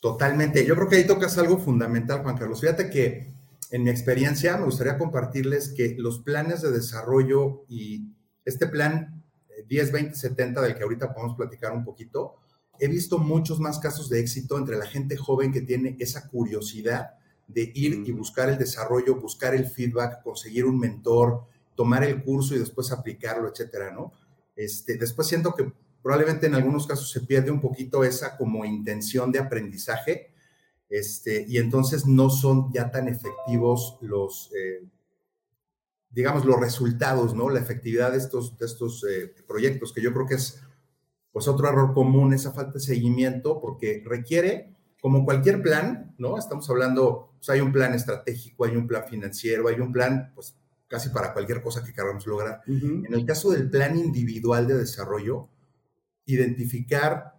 Totalmente. 0.00 0.64
Yo 0.64 0.76
creo 0.76 0.88
que 0.88 0.96
ahí 0.96 1.06
tocas 1.06 1.36
algo 1.38 1.58
fundamental, 1.58 2.22
Juan 2.22 2.38
Carlos. 2.38 2.60
Fíjate 2.60 2.88
que 2.88 3.34
en 3.70 3.82
mi 3.82 3.90
experiencia 3.90 4.56
me 4.56 4.64
gustaría 4.64 4.96
compartirles 4.96 5.70
que 5.70 5.96
los 5.98 6.20
planes 6.20 6.62
de 6.62 6.70
desarrollo 6.70 7.64
y 7.68 8.14
este 8.44 8.68
plan 8.68 9.24
10, 9.66 9.92
20, 9.92 10.14
70 10.14 10.60
del 10.62 10.76
que 10.76 10.84
ahorita 10.84 11.12
podemos 11.12 11.36
platicar 11.36 11.72
un 11.72 11.84
poquito, 11.84 12.36
he 12.80 12.88
visto 12.88 13.18
muchos 13.18 13.60
más 13.60 13.78
casos 13.78 14.08
de 14.08 14.20
éxito 14.20 14.58
entre 14.58 14.76
la 14.76 14.86
gente 14.86 15.16
joven 15.16 15.52
que 15.52 15.62
tiene 15.62 15.96
esa 15.98 16.28
curiosidad 16.28 17.18
de 17.46 17.72
ir 17.74 18.02
y 18.06 18.12
buscar 18.12 18.48
el 18.50 18.58
desarrollo, 18.58 19.16
buscar 19.16 19.54
el 19.54 19.66
feedback, 19.66 20.22
conseguir 20.22 20.66
un 20.66 20.78
mentor, 20.78 21.44
tomar 21.74 22.04
el 22.04 22.22
curso 22.22 22.54
y 22.54 22.58
después 22.58 22.92
aplicarlo, 22.92 23.48
etcétera, 23.48 23.90
¿no? 23.90 24.12
Este, 24.54 24.96
después 24.96 25.26
siento 25.28 25.54
que 25.54 25.72
probablemente 26.02 26.46
en 26.46 26.54
algunos 26.54 26.86
casos 26.86 27.10
se 27.10 27.20
pierde 27.20 27.50
un 27.50 27.60
poquito 27.60 28.04
esa 28.04 28.36
como 28.36 28.64
intención 28.64 29.32
de 29.32 29.38
aprendizaje, 29.38 30.32
este, 30.90 31.44
y 31.48 31.58
entonces 31.58 32.06
no 32.06 32.30
son 32.30 32.72
ya 32.72 32.90
tan 32.90 33.08
efectivos 33.08 33.98
los, 34.00 34.50
eh, 34.56 34.84
digamos, 36.10 36.44
los 36.44 36.58
resultados, 36.58 37.34
¿no? 37.34 37.48
La 37.48 37.60
efectividad 37.60 38.12
de 38.12 38.18
estos, 38.18 38.58
de 38.58 38.66
estos 38.66 39.04
eh, 39.08 39.34
proyectos, 39.46 39.92
que 39.92 40.02
yo 40.02 40.12
creo 40.12 40.26
que 40.26 40.34
es, 40.34 40.60
pues, 41.32 41.48
otro 41.48 41.68
error 41.68 41.94
común, 41.94 42.32
esa 42.32 42.52
falta 42.52 42.74
de 42.74 42.80
seguimiento, 42.80 43.60
porque 43.60 44.02
requiere, 44.04 44.74
como 45.00 45.24
cualquier 45.24 45.62
plan, 45.62 46.14
¿no? 46.18 46.38
Estamos 46.38 46.68
hablando, 46.70 47.32
pues, 47.38 47.48
hay 47.50 47.60
un 47.60 47.72
plan 47.72 47.94
estratégico, 47.94 48.64
hay 48.64 48.76
un 48.76 48.86
plan 48.86 49.04
financiero, 49.08 49.68
hay 49.68 49.80
un 49.80 49.92
plan, 49.92 50.32
pues, 50.34 50.56
casi 50.88 51.10
para 51.10 51.32
cualquier 51.32 51.62
cosa 51.62 51.84
que 51.84 51.92
queramos 51.92 52.26
lograr. 52.26 52.62
En 52.66 53.12
el 53.12 53.24
caso 53.26 53.50
del 53.50 53.68
plan 53.70 53.96
individual 53.96 54.66
de 54.66 54.78
desarrollo, 54.78 55.48
identificar 56.24 57.38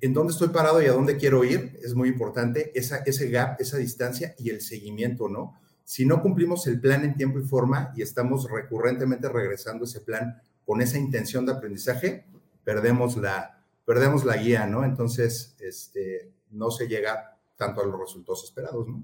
en 0.00 0.12
dónde 0.12 0.32
estoy 0.32 0.48
parado 0.48 0.80
y 0.82 0.86
a 0.86 0.92
dónde 0.92 1.16
quiero 1.16 1.44
ir 1.44 1.78
es 1.82 1.94
muy 1.94 2.08
importante, 2.08 2.70
esa, 2.74 2.98
ese 2.98 3.28
gap, 3.30 3.60
esa 3.60 3.78
distancia 3.78 4.34
y 4.38 4.50
el 4.50 4.60
seguimiento, 4.60 5.28
¿no? 5.28 5.58
Si 5.84 6.06
no 6.06 6.22
cumplimos 6.22 6.66
el 6.66 6.80
plan 6.80 7.04
en 7.04 7.16
tiempo 7.16 7.40
y 7.40 7.42
forma 7.42 7.92
y 7.96 8.02
estamos 8.02 8.48
recurrentemente 8.48 9.28
regresando 9.28 9.84
ese 9.84 10.00
plan 10.00 10.40
con 10.64 10.80
esa 10.80 10.98
intención 10.98 11.46
de 11.46 11.52
aprendizaje, 11.52 12.26
perdemos 12.64 13.16
la, 13.16 13.62
perdemos 13.84 14.24
la 14.24 14.36
guía, 14.36 14.66
¿no? 14.66 14.84
Entonces, 14.84 15.56
este, 15.60 16.30
no 16.50 16.70
se 16.70 16.88
llega 16.88 17.36
tanto 17.56 17.82
a 17.82 17.86
los 17.86 17.98
resultados 17.98 18.44
esperados, 18.44 18.86
¿no? 18.86 19.02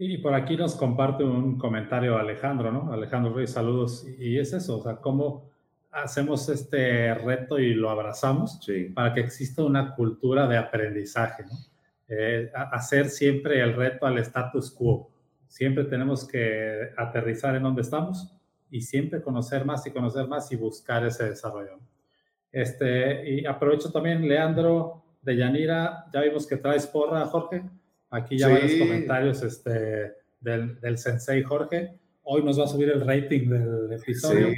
Y 0.00 0.18
por 0.18 0.32
aquí 0.32 0.56
nos 0.56 0.76
comparte 0.76 1.24
un 1.24 1.58
comentario 1.58 2.16
Alejandro, 2.16 2.70
¿no? 2.70 2.92
Alejandro 2.92 3.32
Ruiz, 3.32 3.50
saludos. 3.50 4.06
Y 4.18 4.38
es 4.38 4.52
eso, 4.52 4.78
o 4.78 4.82
sea, 4.82 4.96
cómo 4.96 5.50
hacemos 5.90 6.48
este 6.48 7.14
reto 7.14 7.58
y 7.58 7.74
lo 7.74 7.90
abrazamos 7.90 8.60
para 8.94 9.12
que 9.12 9.20
exista 9.20 9.64
una 9.64 9.96
cultura 9.96 10.46
de 10.46 10.56
aprendizaje, 10.56 11.44
¿no? 11.44 11.56
Eh, 12.10 12.50
hacer 12.54 13.10
siempre 13.10 13.60
el 13.60 13.74
reto 13.74 14.06
al 14.06 14.18
status 14.18 14.70
quo. 14.70 15.10
Siempre 15.46 15.84
tenemos 15.84 16.26
que 16.26 16.90
aterrizar 16.96 17.56
en 17.56 17.64
donde 17.64 17.82
estamos 17.82 18.32
y 18.70 18.80
siempre 18.82 19.20
conocer 19.20 19.64
más 19.64 19.86
y 19.86 19.90
conocer 19.90 20.28
más 20.28 20.50
y 20.52 20.56
buscar 20.56 21.04
ese 21.04 21.24
desarrollo. 21.24 21.78
Este, 22.60 23.30
y 23.30 23.46
aprovecho 23.46 23.90
también, 23.92 24.26
Leandro 24.26 25.02
de 25.22 25.36
Yanira, 25.36 26.06
ya 26.12 26.22
vimos 26.22 26.46
que 26.46 26.56
traes 26.56 26.86
porra, 26.86 27.24
Jorge. 27.26 27.62
Aquí 28.10 28.38
ya 28.38 28.48
varios 28.48 28.78
comentarios 28.78 29.42
este, 29.42 30.14
del, 30.40 30.80
del 30.80 30.98
sensei 30.98 31.42
Jorge 31.42 31.98
hoy 32.30 32.42
nos 32.42 32.60
va 32.60 32.64
a 32.64 32.68
subir 32.68 32.90
el 32.90 33.06
rating 33.06 33.48
del 33.48 33.92
episodio. 33.92 34.48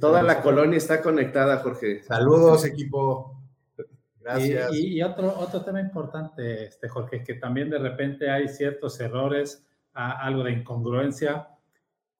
toda 0.00 0.22
la 0.22 0.40
colonia 0.40 0.76
está 0.76 1.02
conectada, 1.02 1.58
Jorge. 1.58 2.02
Saludos, 2.04 2.64
equipo. 2.64 3.36
Gracias. 4.20 4.72
Y, 4.72 5.02
otro, 5.02 5.34
otro 5.36 5.62
tema 5.62 5.80
importante, 5.80 6.64
este, 6.64 6.88
Jorge, 6.88 7.16
es 7.16 7.24
que 7.24 7.34
también 7.34 7.68
de 7.68 7.78
repente 7.78 8.30
hay 8.30 8.48
ciertos 8.48 9.00
errores, 9.00 9.66
algo 9.92 10.44
de 10.44 10.52
incongruencia. 10.52 11.48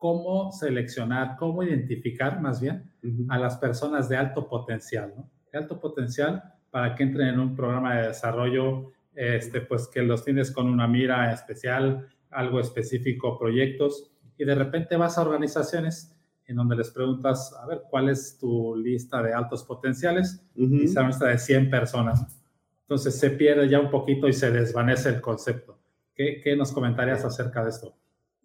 ¿Cómo 0.07 0.53
seleccionar, 0.53 1.35
cómo 1.37 1.65
identificar 1.65 2.41
más 2.41 2.61
bien 2.61 2.93
a 3.29 3.41
las 3.41 3.57
personas 3.57 4.09
de 4.09 4.17
alto 4.17 4.49
potencial? 4.49 5.13
¿no? 5.17 5.29
De 5.51 5.59
alto 5.59 5.81
potencial 5.81 6.45
para 6.71 6.95
que 6.95 7.03
entren 7.03 7.27
en 7.27 7.41
un 7.41 7.57
programa 7.57 7.97
de 7.97 8.07
desarrollo, 8.07 8.93
este, 9.17 9.63
pues 9.63 9.89
que 9.89 10.03
los 10.03 10.25
tienes 10.25 10.53
con 10.53 10.69
una 10.69 10.87
mira 10.87 11.33
especial, 11.33 12.07
algo 12.31 12.61
específico, 12.61 13.37
proyectos 13.37 14.13
y 14.39 14.45
de 14.45 14.55
repente 14.55 14.97
vas 14.97 15.19
a 15.19 15.23
organizaciones 15.23 16.15
en 16.47 16.55
donde 16.55 16.77
les 16.77 16.93
preguntas, 16.93 17.53
a 17.61 17.67
ver, 17.67 17.83
¿cuál 17.91 18.09
es 18.09 18.39
tu 18.39 18.77
lista 18.77 19.21
de 19.25 19.35
altos 19.35 19.65
potenciales? 19.65 20.41
Y 20.55 20.85
esa 20.85 21.05
lista 21.05 21.27
de 21.27 21.37
100 21.37 21.69
personas. 21.69 22.41
Entonces 22.83 23.19
se 23.19 23.31
pierde 23.31 23.69
ya 23.69 23.81
un 23.81 23.91
poquito 23.91 24.29
y 24.29 24.33
se 24.33 24.53
desvanece 24.53 25.09
el 25.09 25.21
concepto. 25.21 25.81
¿Qué, 26.15 26.41
qué 26.45 26.55
nos 26.55 26.71
comentarías 26.71 27.25
acerca 27.25 27.65
de 27.65 27.71
esto? 27.71 27.97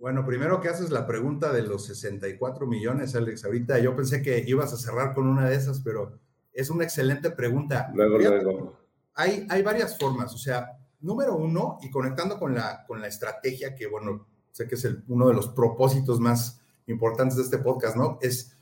Bueno, 0.01 0.25
primero 0.25 0.59
que 0.59 0.67
haces 0.67 0.89
la 0.89 1.05
pregunta 1.05 1.53
de 1.53 1.61
los 1.61 1.85
64 1.85 2.65
millones, 2.65 3.13
Alex. 3.13 3.45
Ahorita 3.45 3.77
yo 3.77 3.95
pensé 3.95 4.23
que 4.23 4.43
ibas 4.47 4.73
a 4.73 4.77
cerrar 4.77 5.13
con 5.13 5.27
una 5.27 5.47
de 5.47 5.55
esas, 5.55 5.81
pero 5.81 6.19
es 6.51 6.71
una 6.71 6.83
excelente 6.83 7.29
pregunta. 7.29 7.91
Luego, 7.93 8.17
luego. 8.17 8.79
Hay, 9.13 9.45
hay 9.47 9.61
varias 9.61 9.99
formas. 9.99 10.33
O 10.33 10.39
sea, 10.39 10.71
número 11.01 11.35
uno, 11.35 11.77
y 11.83 11.91
conectando 11.91 12.39
con 12.39 12.55
la, 12.55 12.83
con 12.87 12.99
la 12.99 13.07
estrategia 13.07 13.75
que, 13.75 13.85
bueno, 13.85 14.25
sé 14.51 14.67
que 14.67 14.73
es 14.73 14.87
uno 15.07 15.27
de 15.27 15.35
los 15.35 15.49
propósitos 15.49 16.19
más 16.19 16.59
importantes 16.87 17.37
de 17.37 17.43
este 17.43 17.59
podcast, 17.59 17.95
¿no? 17.95 18.17
Es 18.23 18.57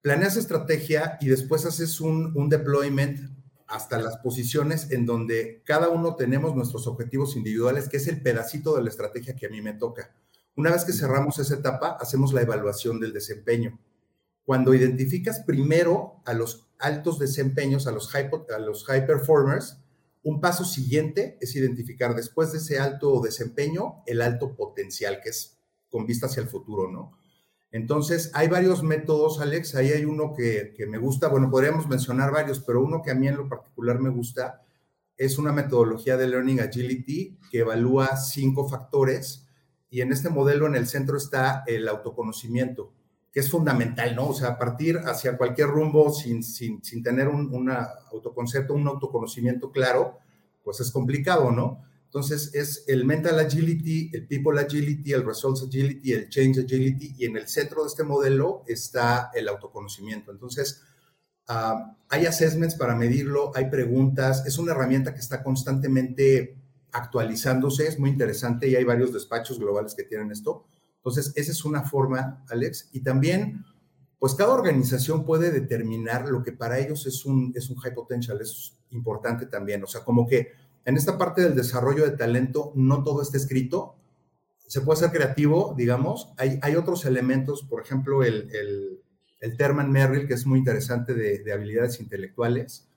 planeas 0.00 0.36
estrategia 0.36 1.18
y 1.20 1.28
después 1.28 1.66
haces 1.66 2.00
un, 2.00 2.32
un 2.36 2.48
deployment 2.48 3.20
hasta 3.66 3.98
las 3.98 4.18
posiciones 4.18 4.90
en 4.90 5.06
donde 5.06 5.62
cada 5.64 5.88
uno 5.88 6.16
tenemos 6.16 6.54
nuestros 6.54 6.86
objetivos 6.86 7.36
individuales, 7.36 7.88
que 7.88 7.96
es 7.96 8.06
el 8.08 8.22
pedacito 8.22 8.76
de 8.76 8.82
la 8.82 8.90
estrategia 8.90 9.36
que 9.36 9.46
a 9.46 9.50
mí 9.50 9.62
me 9.62 9.72
toca. 9.72 10.14
Una 10.56 10.70
vez 10.70 10.84
que 10.84 10.92
cerramos 10.92 11.38
esa 11.38 11.54
etapa, 11.54 11.96
hacemos 12.00 12.32
la 12.32 12.42
evaluación 12.42 13.00
del 13.00 13.12
desempeño. 13.12 13.80
Cuando 14.44 14.74
identificas 14.74 15.40
primero 15.40 16.22
a 16.24 16.34
los 16.34 16.68
altos 16.78 17.18
desempeños, 17.18 17.86
a 17.86 17.92
los 17.92 18.08
high, 18.10 18.30
a 18.54 18.58
los 18.58 18.84
high 18.84 19.06
performers, 19.06 19.78
un 20.22 20.40
paso 20.40 20.64
siguiente 20.64 21.38
es 21.40 21.56
identificar 21.56 22.14
después 22.14 22.52
de 22.52 22.58
ese 22.58 22.78
alto 22.78 23.20
desempeño 23.20 24.02
el 24.06 24.22
alto 24.22 24.54
potencial, 24.54 25.20
que 25.22 25.30
es 25.30 25.58
con 25.90 26.06
vista 26.06 26.26
hacia 26.26 26.42
el 26.42 26.48
futuro, 26.48 26.90
¿no? 26.90 27.18
Entonces, 27.74 28.30
hay 28.34 28.46
varios 28.46 28.84
métodos, 28.84 29.40
Alex. 29.40 29.74
Ahí 29.74 29.90
hay 29.90 30.04
uno 30.04 30.32
que, 30.32 30.76
me 30.88 30.96
gusta, 30.96 31.26
bueno, 31.26 31.50
podríamos 31.50 31.88
mencionar 31.88 32.30
varios, 32.30 32.60
pero 32.60 32.80
uno 32.80 33.02
que 33.02 33.10
a 33.10 33.16
mí 33.16 33.26
en 33.26 33.36
lo 33.36 33.48
particular 33.48 33.98
me 33.98 34.10
gusta 34.10 34.62
es 35.16 35.38
una 35.38 35.50
metodología 35.50 36.16
de 36.16 36.28
Learning 36.28 36.60
Agility 36.60 37.36
que 37.50 37.58
evalúa 37.58 38.16
cinco 38.16 38.68
factores 38.68 39.48
y 39.90 40.02
en 40.02 40.12
este 40.12 40.28
modelo 40.28 40.68
en 40.68 40.76
el 40.76 40.86
centro 40.86 41.16
está 41.16 41.64
el 41.66 41.88
autoconocimiento 41.88 42.92
que 43.32 43.40
es 43.40 43.50
fundamental, 43.50 44.14
¿no? 44.14 44.28
O 44.28 44.34
sea, 44.34 44.56
partir 44.56 44.98
hacia 44.98 45.36
cualquier 45.36 45.66
rumbo 45.66 46.12
sin, 46.12 46.44
sin, 46.44 46.84
sin 46.84 47.02
tener 47.02 47.26
un 47.26 47.52
una 47.52 47.88
autoconcepto, 48.12 48.72
un 48.72 48.86
autoconocimiento 48.86 49.72
claro, 49.72 50.18
pues 50.62 50.78
es 50.78 50.92
complicado, 50.92 51.50
¿no? 51.50 51.82
Entonces 52.14 52.54
es 52.54 52.84
el 52.86 53.04
mental 53.04 53.40
agility, 53.40 54.08
el 54.12 54.28
people 54.28 54.60
agility, 54.60 55.12
el 55.12 55.26
results 55.26 55.64
agility, 55.64 56.12
el 56.12 56.28
change 56.28 56.60
agility 56.60 57.12
y 57.18 57.24
en 57.24 57.36
el 57.36 57.48
centro 57.48 57.82
de 57.82 57.88
este 57.88 58.04
modelo 58.04 58.62
está 58.68 59.32
el 59.34 59.48
autoconocimiento. 59.48 60.30
Entonces, 60.30 60.80
ah, 61.48 61.96
hay 62.08 62.26
assessments 62.26 62.76
para 62.76 62.94
medirlo, 62.94 63.50
hay 63.56 63.68
preguntas, 63.68 64.46
es 64.46 64.58
una 64.58 64.70
herramienta 64.70 65.12
que 65.12 65.18
está 65.18 65.42
constantemente 65.42 66.56
actualizándose, 66.92 67.88
es 67.88 67.98
muy 67.98 68.10
interesante 68.10 68.68
y 68.68 68.76
hay 68.76 68.84
varios 68.84 69.12
despachos 69.12 69.58
globales 69.58 69.96
que 69.96 70.04
tienen 70.04 70.30
esto. 70.30 70.66
Entonces, 70.98 71.32
esa 71.34 71.50
es 71.50 71.64
una 71.64 71.82
forma, 71.82 72.44
Alex. 72.48 72.90
Y 72.92 73.00
también, 73.00 73.64
pues 74.20 74.36
cada 74.36 74.54
organización 74.54 75.24
puede 75.26 75.50
determinar 75.50 76.28
lo 76.28 76.44
que 76.44 76.52
para 76.52 76.78
ellos 76.78 77.08
es 77.08 77.24
un, 77.24 77.52
es 77.56 77.70
un 77.70 77.76
high 77.78 77.92
potential, 77.92 78.40
es 78.40 78.78
importante 78.90 79.46
también. 79.46 79.82
O 79.82 79.88
sea, 79.88 80.04
como 80.04 80.28
que 80.28 80.52
en 80.84 80.96
esta 80.96 81.16
parte 81.18 81.42
del 81.42 81.54
desarrollo 81.54 82.04
de 82.04 82.16
talento 82.16 82.72
no 82.74 83.02
todo 83.02 83.22
está 83.22 83.36
escrito, 83.36 83.96
se 84.66 84.80
puede 84.80 85.00
ser 85.00 85.10
creativo, 85.10 85.74
digamos. 85.76 86.32
Hay, 86.36 86.58
hay 86.62 86.76
otros 86.76 87.04
elementos, 87.04 87.62
por 87.62 87.82
ejemplo, 87.82 88.22
el, 88.22 88.50
el, 88.54 89.02
el 89.40 89.56
Terman 89.56 89.90
Merrill, 89.90 90.26
que 90.26 90.34
es 90.34 90.46
muy 90.46 90.58
interesante 90.58 91.14
de, 91.14 91.42
de 91.42 91.52
habilidades 91.52 92.00
intelectuales. 92.00 92.88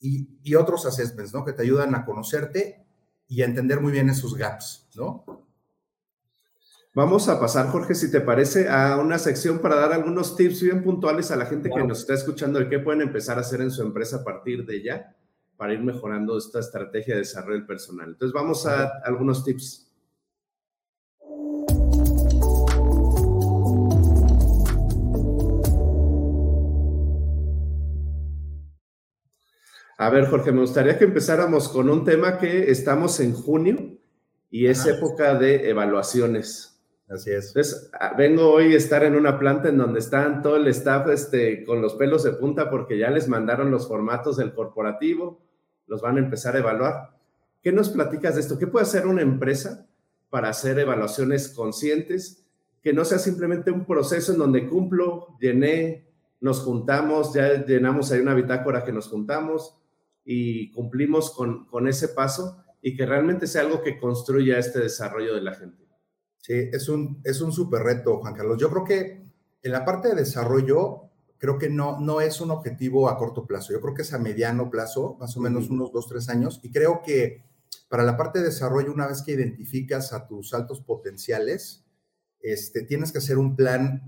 y, 0.00 0.28
y, 0.42 0.54
otros 0.54 0.86
assessments, 0.86 1.32
¿no? 1.32 1.44
Que 1.44 1.52
te 1.52 1.62
ayudan 1.62 1.94
a 1.94 2.04
conocerte 2.04 2.84
y 3.26 3.42
a 3.42 3.46
entender 3.46 3.80
muy 3.80 3.92
bien 3.92 4.10
esos 4.10 4.36
gaps, 4.36 4.88
¿no? 4.96 5.24
Vamos 6.94 7.28
a 7.28 7.40
pasar, 7.40 7.68
Jorge, 7.68 7.94
si 7.94 8.10
te 8.10 8.20
parece, 8.20 8.68
a 8.68 8.96
una 8.98 9.18
sección 9.18 9.58
para 9.60 9.76
dar 9.76 9.92
algunos 9.92 10.36
tips 10.36 10.62
bien 10.62 10.84
puntuales 10.84 11.30
a 11.30 11.36
la 11.36 11.46
gente 11.46 11.70
que 11.70 11.82
nos 11.82 12.00
está 12.00 12.14
escuchando 12.14 12.60
de 12.60 12.68
qué 12.68 12.78
pueden 12.78 13.00
empezar 13.00 13.38
a 13.38 13.40
hacer 13.40 13.60
en 13.62 13.70
su 13.70 13.82
empresa 13.82 14.18
a 14.18 14.24
partir 14.24 14.64
de 14.64 14.82
ya 14.82 15.16
para 15.64 15.72
ir 15.72 15.80
mejorando 15.80 16.36
esta 16.36 16.60
estrategia 16.60 17.14
de 17.14 17.20
desarrollo 17.20 17.66
personal. 17.66 18.10
Entonces, 18.10 18.34
vamos 18.34 18.66
a 18.66 18.98
algunos 19.02 19.42
tips. 19.42 19.90
A 29.96 30.10
ver, 30.10 30.26
Jorge, 30.26 30.52
me 30.52 30.60
gustaría 30.60 30.98
que 30.98 31.04
empezáramos 31.04 31.70
con 31.70 31.88
un 31.88 32.04
tema 32.04 32.36
que 32.36 32.70
estamos 32.70 33.18
en 33.20 33.32
junio 33.32 33.96
y 34.50 34.66
es 34.66 34.84
época 34.84 35.34
de 35.34 35.70
evaluaciones. 35.70 36.78
Así 37.08 37.30
es. 37.30 37.48
Entonces, 37.48 37.90
ah, 37.98 38.12
vengo 38.18 38.50
hoy 38.50 38.74
a 38.74 38.76
estar 38.76 39.02
en 39.02 39.14
una 39.14 39.38
planta 39.38 39.70
en 39.70 39.78
donde 39.78 40.00
están 40.00 40.42
todo 40.42 40.56
el 40.56 40.66
staff 40.68 41.08
este, 41.08 41.64
con 41.64 41.80
los 41.80 41.94
pelos 41.94 42.22
de 42.22 42.32
punta 42.32 42.68
porque 42.68 42.98
ya 42.98 43.08
les 43.08 43.28
mandaron 43.28 43.70
los 43.70 43.88
formatos 43.88 44.36
del 44.36 44.52
corporativo, 44.52 45.43
los 45.86 46.02
van 46.02 46.16
a 46.16 46.20
empezar 46.20 46.56
a 46.56 46.60
evaluar. 46.60 47.16
¿Qué 47.62 47.72
nos 47.72 47.88
platicas 47.88 48.34
de 48.34 48.42
esto? 48.42 48.58
¿Qué 48.58 48.66
puede 48.66 48.84
hacer 48.84 49.06
una 49.06 49.22
empresa 49.22 49.86
para 50.30 50.48
hacer 50.48 50.78
evaluaciones 50.78 51.48
conscientes? 51.48 52.44
Que 52.82 52.92
no 52.92 53.04
sea 53.04 53.18
simplemente 53.18 53.70
un 53.70 53.86
proceso 53.86 54.32
en 54.32 54.38
donde 54.38 54.68
cumplo, 54.68 55.36
llené, 55.40 56.06
nos 56.40 56.60
juntamos, 56.60 57.32
ya 57.32 57.64
llenamos 57.64 58.12
ahí 58.12 58.20
una 58.20 58.34
bitácora 58.34 58.84
que 58.84 58.92
nos 58.92 59.08
juntamos 59.08 59.78
y 60.24 60.70
cumplimos 60.72 61.30
con, 61.30 61.64
con 61.66 61.88
ese 61.88 62.08
paso 62.08 62.62
y 62.82 62.94
que 62.94 63.06
realmente 63.06 63.46
sea 63.46 63.62
algo 63.62 63.82
que 63.82 63.98
construya 63.98 64.58
este 64.58 64.80
desarrollo 64.80 65.34
de 65.34 65.40
la 65.40 65.54
gente. 65.54 65.84
Sí, 66.36 66.52
es 66.52 66.90
un, 66.90 67.22
es 67.24 67.40
un 67.40 67.50
súper 67.50 67.82
reto, 67.82 68.18
Juan 68.18 68.34
Carlos. 68.34 68.58
Yo 68.58 68.68
creo 68.68 68.84
que 68.84 69.24
en 69.62 69.72
la 69.72 69.86
parte 69.86 70.08
de 70.08 70.16
desarrollo, 70.16 71.04
creo 71.44 71.58
que 71.58 71.68
no, 71.68 72.00
no 72.00 72.22
es 72.22 72.40
un 72.40 72.50
objetivo 72.50 73.06
a 73.06 73.18
corto 73.18 73.46
plazo. 73.46 73.74
Yo 73.74 73.80
creo 73.82 73.92
que 73.92 74.00
es 74.00 74.14
a 74.14 74.18
mediano 74.18 74.70
plazo, 74.70 75.18
más 75.20 75.36
o 75.36 75.40
menos 75.40 75.68
unos 75.68 75.92
dos, 75.92 76.08
tres 76.08 76.30
años. 76.30 76.58
Y 76.62 76.70
creo 76.70 77.02
que 77.04 77.44
para 77.90 78.02
la 78.02 78.16
parte 78.16 78.38
de 78.38 78.46
desarrollo, 78.46 78.90
una 78.90 79.06
vez 79.06 79.20
que 79.20 79.32
identificas 79.32 80.14
a 80.14 80.26
tus 80.26 80.54
altos 80.54 80.80
potenciales, 80.80 81.84
este, 82.40 82.80
tienes 82.80 83.12
que 83.12 83.18
hacer 83.18 83.36
un 83.36 83.56
plan 83.56 84.02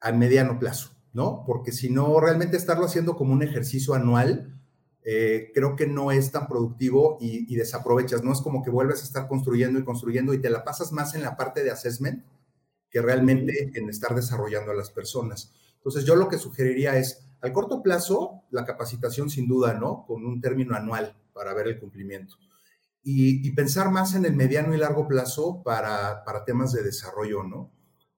a 0.00 0.12
mediano 0.12 0.60
plazo, 0.60 0.90
¿no? 1.12 1.42
Porque 1.48 1.72
si 1.72 1.90
no, 1.90 2.20
realmente 2.20 2.56
estarlo 2.56 2.84
haciendo 2.84 3.16
como 3.16 3.32
un 3.32 3.42
ejercicio 3.42 3.94
anual, 3.94 4.56
eh, 5.02 5.50
creo 5.52 5.74
que 5.74 5.88
no 5.88 6.12
es 6.12 6.30
tan 6.30 6.46
productivo 6.46 7.18
y, 7.20 7.56
desaprovechas, 7.56 8.22
no 8.22 8.32
es 8.32 8.40
como 8.40 8.62
que 8.62 8.70
vuelves 8.70 9.00
a 9.00 9.06
estar 9.06 9.26
construyendo 9.26 9.80
y 9.80 9.84
construyendo 9.84 10.32
y 10.32 10.40
te 10.40 10.48
la 10.48 10.62
pasas 10.62 10.92
más 10.92 11.16
en 11.16 11.22
la 11.22 11.36
parte 11.36 11.64
de 11.64 11.72
assessment 11.72 12.24
que 12.88 13.02
realmente 13.02 13.72
en 13.74 13.88
estar 13.88 14.14
desarrollando 14.14 14.70
a 14.70 14.76
las 14.76 14.92
personas. 14.92 15.52
Entonces 15.84 16.04
yo 16.04 16.16
lo 16.16 16.28
que 16.28 16.38
sugeriría 16.38 16.96
es, 16.96 17.26
al 17.40 17.52
corto 17.52 17.82
plazo, 17.82 18.42
la 18.50 18.64
capacitación 18.64 19.28
sin 19.28 19.46
duda, 19.46 19.74
¿no? 19.74 20.04
Con 20.06 20.24
un 20.24 20.40
término 20.40 20.74
anual 20.74 21.16
para 21.32 21.52
ver 21.54 21.68
el 21.68 21.78
cumplimiento. 21.78 22.36
Y, 23.02 23.50
pensar 23.52 23.90
más 23.90 24.14
en 24.14 24.24
el 24.24 24.34
mediano 24.34 24.74
y 24.74 24.78
largo 24.78 25.06
plazo 25.06 25.62
para, 25.62 26.24
para 26.24 26.44
temas 26.46 26.72
de 26.72 26.82
desarrollo, 26.82 27.42
¿no? 27.42 27.70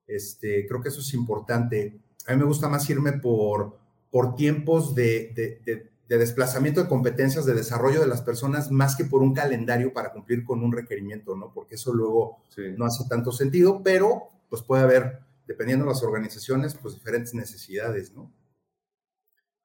Este, 0.06 0.64
creo 0.68 0.80
que 0.80 0.90
eso 0.90 1.00
es 1.00 1.12
importante. 1.12 2.00
A 2.28 2.32
mí 2.32 2.38
me 2.38 2.44
gusta 2.44 2.68
más 2.68 2.88
irme 2.88 3.14
por, 3.14 3.80
por 4.10 4.36
tiempos 4.36 4.94
de, 4.94 5.32
de 5.34 5.90
de 6.08 6.18
desplazamiento 6.18 6.82
de 6.82 6.88
competencias, 6.88 7.46
de 7.46 7.54
desarrollo 7.54 8.00
de 8.00 8.06
las 8.06 8.22
personas, 8.22 8.70
más 8.70 8.94
que 8.94 9.04
por 9.04 9.22
un 9.22 9.34
calendario 9.34 9.92
para 9.92 10.12
cumplir 10.12 10.44
con 10.44 10.62
un 10.62 10.72
requerimiento, 10.72 11.34
¿no? 11.36 11.52
Porque 11.52 11.74
eso 11.74 11.92
luego 11.92 12.38
no 12.76 12.84
hace 12.84 13.04
tanto 13.08 13.32
sentido, 13.32 13.82
pero 13.82 14.30
pues 14.48 14.62
puede 14.62 14.84
haber, 14.84 15.20
dependiendo 15.46 15.84
de 15.84 15.90
las 15.90 16.02
organizaciones, 16.02 16.74
pues 16.74 16.94
diferentes 16.94 17.34
necesidades, 17.34 18.12
¿no? 18.14 18.32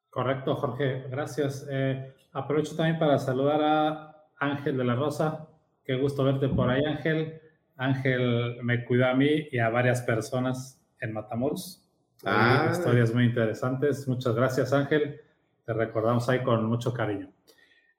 Correcto, 0.10 0.56
Jorge, 0.56 1.06
gracias. 1.10 1.66
Eh, 1.70 2.14
aprovecho 2.34 2.76
también 2.76 3.00
para 3.00 3.18
saludar 3.18 3.62
a 3.62 4.28
Ángel 4.40 4.78
de 4.78 4.84
la 4.84 4.96
Rosa. 4.96 5.48
Qué 5.84 5.96
gusto 5.96 6.24
verte 6.24 6.50
por 6.50 6.70
ahí, 6.70 6.84
Ángel. 6.84 7.42
Ángel 7.78 8.58
me 8.62 8.86
cuida 8.86 9.12
a 9.12 9.16
mí 9.16 9.48
y 9.52 9.58
a 9.58 9.70
varias 9.70 10.02
personas 10.02 10.82
en 11.00 11.14
Matamoros. 11.14 11.90
Ah. 12.24 12.70
Historias 12.72 13.14
muy 13.14 13.26
interesantes. 13.26 14.08
Muchas 14.08 14.36
gracias, 14.36 14.74
Ángel 14.74 15.22
recordamos 15.74 16.28
ahí 16.30 16.44
con 16.44 16.66
mucho 16.66 16.94
cariño. 16.94 17.30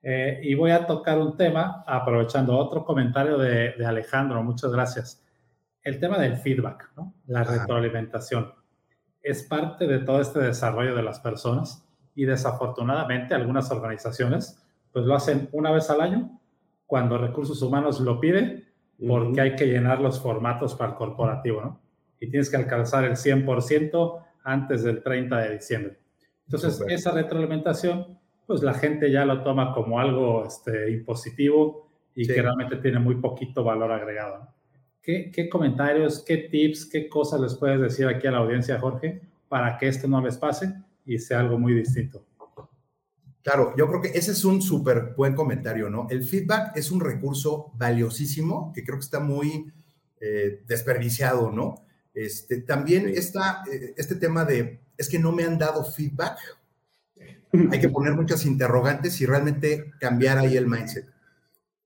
Eh, 0.02 0.40
y 0.42 0.54
voy 0.54 0.72
a 0.72 0.86
tocar 0.86 1.18
un 1.18 1.36
tema, 1.36 1.84
aprovechando 1.86 2.56
otro 2.58 2.84
comentario 2.84 3.38
de, 3.38 3.74
Alejandro, 3.84 4.42
muchas 4.42 4.72
gracias. 4.72 5.21
El 5.82 5.98
tema 5.98 6.18
del 6.18 6.36
feedback, 6.36 6.92
¿no? 6.96 7.14
la 7.26 7.44
retroalimentación. 7.44 8.52
Es 9.22 9.42
parte 9.44 9.86
de 9.86 10.00
todo 10.00 10.20
este 10.20 10.40
desarrollo 10.40 10.94
de 10.94 11.02
las 11.02 11.20
personas 11.20 11.84
y 12.14 12.24
desafortunadamente 12.24 13.34
algunas 13.34 13.70
organizaciones 13.70 14.62
pues 14.92 15.06
lo 15.06 15.14
hacen 15.14 15.48
una 15.52 15.70
vez 15.70 15.88
al 15.90 16.00
año 16.00 16.38
cuando 16.86 17.18
recursos 17.18 17.62
humanos 17.62 18.00
lo 18.00 18.20
piden 18.20 18.68
porque 19.06 19.40
hay 19.40 19.56
que 19.56 19.66
llenar 19.66 20.00
los 20.00 20.20
formatos 20.20 20.74
para 20.74 20.90
el 20.90 20.96
corporativo, 20.96 21.60
¿no? 21.60 21.80
Y 22.20 22.28
tienes 22.28 22.50
que 22.50 22.56
alcanzar 22.56 23.04
el 23.04 23.16
100% 23.16 24.24
antes 24.44 24.84
del 24.84 25.02
30 25.02 25.38
de 25.38 25.52
diciembre. 25.54 25.98
Entonces, 26.46 26.84
esa 26.88 27.10
retroalimentación, 27.12 28.18
pues 28.46 28.62
la 28.62 28.74
gente 28.74 29.10
ya 29.10 29.24
lo 29.24 29.42
toma 29.42 29.72
como 29.72 29.98
algo 29.98 30.44
este, 30.46 30.90
impositivo 30.92 31.88
y 32.14 32.26
que 32.26 32.42
realmente 32.42 32.76
tiene 32.76 32.98
muy 32.98 33.16
poquito 33.16 33.64
valor 33.64 33.90
agregado. 33.90 34.48
¿Qué, 35.02 35.30
¿Qué, 35.32 35.48
comentarios, 35.48 36.22
qué 36.24 36.36
tips, 36.36 36.86
qué 36.86 37.08
cosas 37.08 37.40
les 37.40 37.54
puedes 37.56 37.80
decir 37.80 38.06
aquí 38.06 38.26
a 38.26 38.30
la 38.30 38.38
audiencia, 38.38 38.78
Jorge, 38.78 39.20
para 39.48 39.76
que 39.76 39.88
esto 39.88 40.06
no 40.06 40.20
les 40.20 40.36
pase 40.36 40.72
y 41.04 41.18
sea 41.18 41.40
algo 41.40 41.58
muy 41.58 41.74
distinto? 41.74 42.24
Claro, 43.42 43.74
yo 43.76 43.88
creo 43.88 44.00
que 44.00 44.16
ese 44.16 44.30
es 44.30 44.44
un 44.44 44.62
súper 44.62 45.14
buen 45.16 45.34
comentario, 45.34 45.90
¿no? 45.90 46.06
El 46.08 46.22
feedback 46.22 46.76
es 46.76 46.92
un 46.92 47.00
recurso 47.00 47.72
valiosísimo 47.74 48.72
que 48.72 48.84
creo 48.84 48.98
que 48.98 49.04
está 49.04 49.18
muy 49.18 49.72
eh, 50.20 50.62
desperdiciado, 50.68 51.50
¿no? 51.50 51.84
Este, 52.14 52.58
también 52.58 53.08
está 53.08 53.64
eh, 53.72 53.94
este 53.96 54.14
tema 54.14 54.44
de 54.44 54.80
es 54.96 55.08
que 55.08 55.18
no 55.18 55.32
me 55.32 55.42
han 55.42 55.58
dado 55.58 55.84
feedback. 55.84 56.38
Hay 57.70 57.80
que 57.80 57.88
poner 57.88 58.14
muchas 58.14 58.46
interrogantes 58.46 59.20
y 59.20 59.26
realmente 59.26 59.92
cambiar 59.98 60.38
ahí 60.38 60.56
el 60.56 60.68
mindset. 60.68 61.06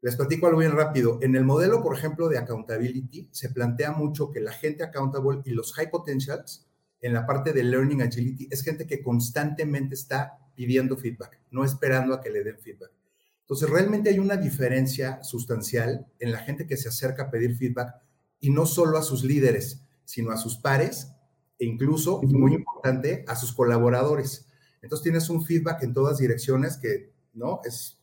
Les 0.07 0.15
platico 0.15 0.47
algo 0.47 0.61
bien 0.61 0.71
rápido. 0.71 1.19
En 1.21 1.35
el 1.35 1.45
modelo, 1.45 1.83
por 1.83 1.99
ejemplo, 1.99 2.29
de 2.29 2.39
accountability, 2.39 3.29
se 3.33 3.51
plantea 3.51 3.91
mucho 3.91 4.31
que 4.31 4.39
la 4.39 4.53
gente 4.53 4.85
accountable 4.85 5.41
y 5.45 5.51
los 5.51 5.73
high 5.73 5.91
potentials 5.91 6.65
en 7.01 7.13
la 7.13 7.27
parte 7.27 7.53
de 7.53 7.65
learning 7.65 8.03
agility 8.03 8.47
es 8.49 8.63
gente 8.63 8.87
que 8.87 9.03
constantemente 9.03 9.97
está 9.97 10.39
pidiendo 10.55 10.97
feedback, 10.97 11.41
no 11.51 11.65
esperando 11.65 12.15
a 12.15 12.21
que 12.21 12.31
le 12.31 12.45
den 12.45 12.57
feedback. 12.61 12.93
Entonces, 13.41 13.69
realmente 13.69 14.09
hay 14.09 14.21
una 14.21 14.37
diferencia 14.37 15.25
sustancial 15.25 16.07
en 16.21 16.31
la 16.31 16.39
gente 16.39 16.69
que 16.69 16.77
se 16.77 16.89
acerca 16.89 17.25
a 17.25 17.31
pedir 17.33 17.57
feedback 17.57 17.97
y 18.39 18.51
no 18.51 18.65
solo 18.65 18.99
a 18.99 19.03
sus 19.03 19.25
líderes, 19.25 19.83
sino 20.05 20.31
a 20.31 20.37
sus 20.37 20.57
pares 20.57 21.11
e 21.59 21.65
incluso, 21.65 22.23
muy 22.23 22.55
importante, 22.55 23.25
a 23.27 23.35
sus 23.35 23.53
colaboradores. 23.53 24.47
Entonces 24.83 25.03
tienes 25.03 25.29
un 25.31 25.45
feedback 25.45 25.83
en 25.83 25.95
todas 25.95 26.19
direcciones 26.19 26.77
que, 26.77 27.13
¿no? 27.35 27.61
Es 27.65 27.99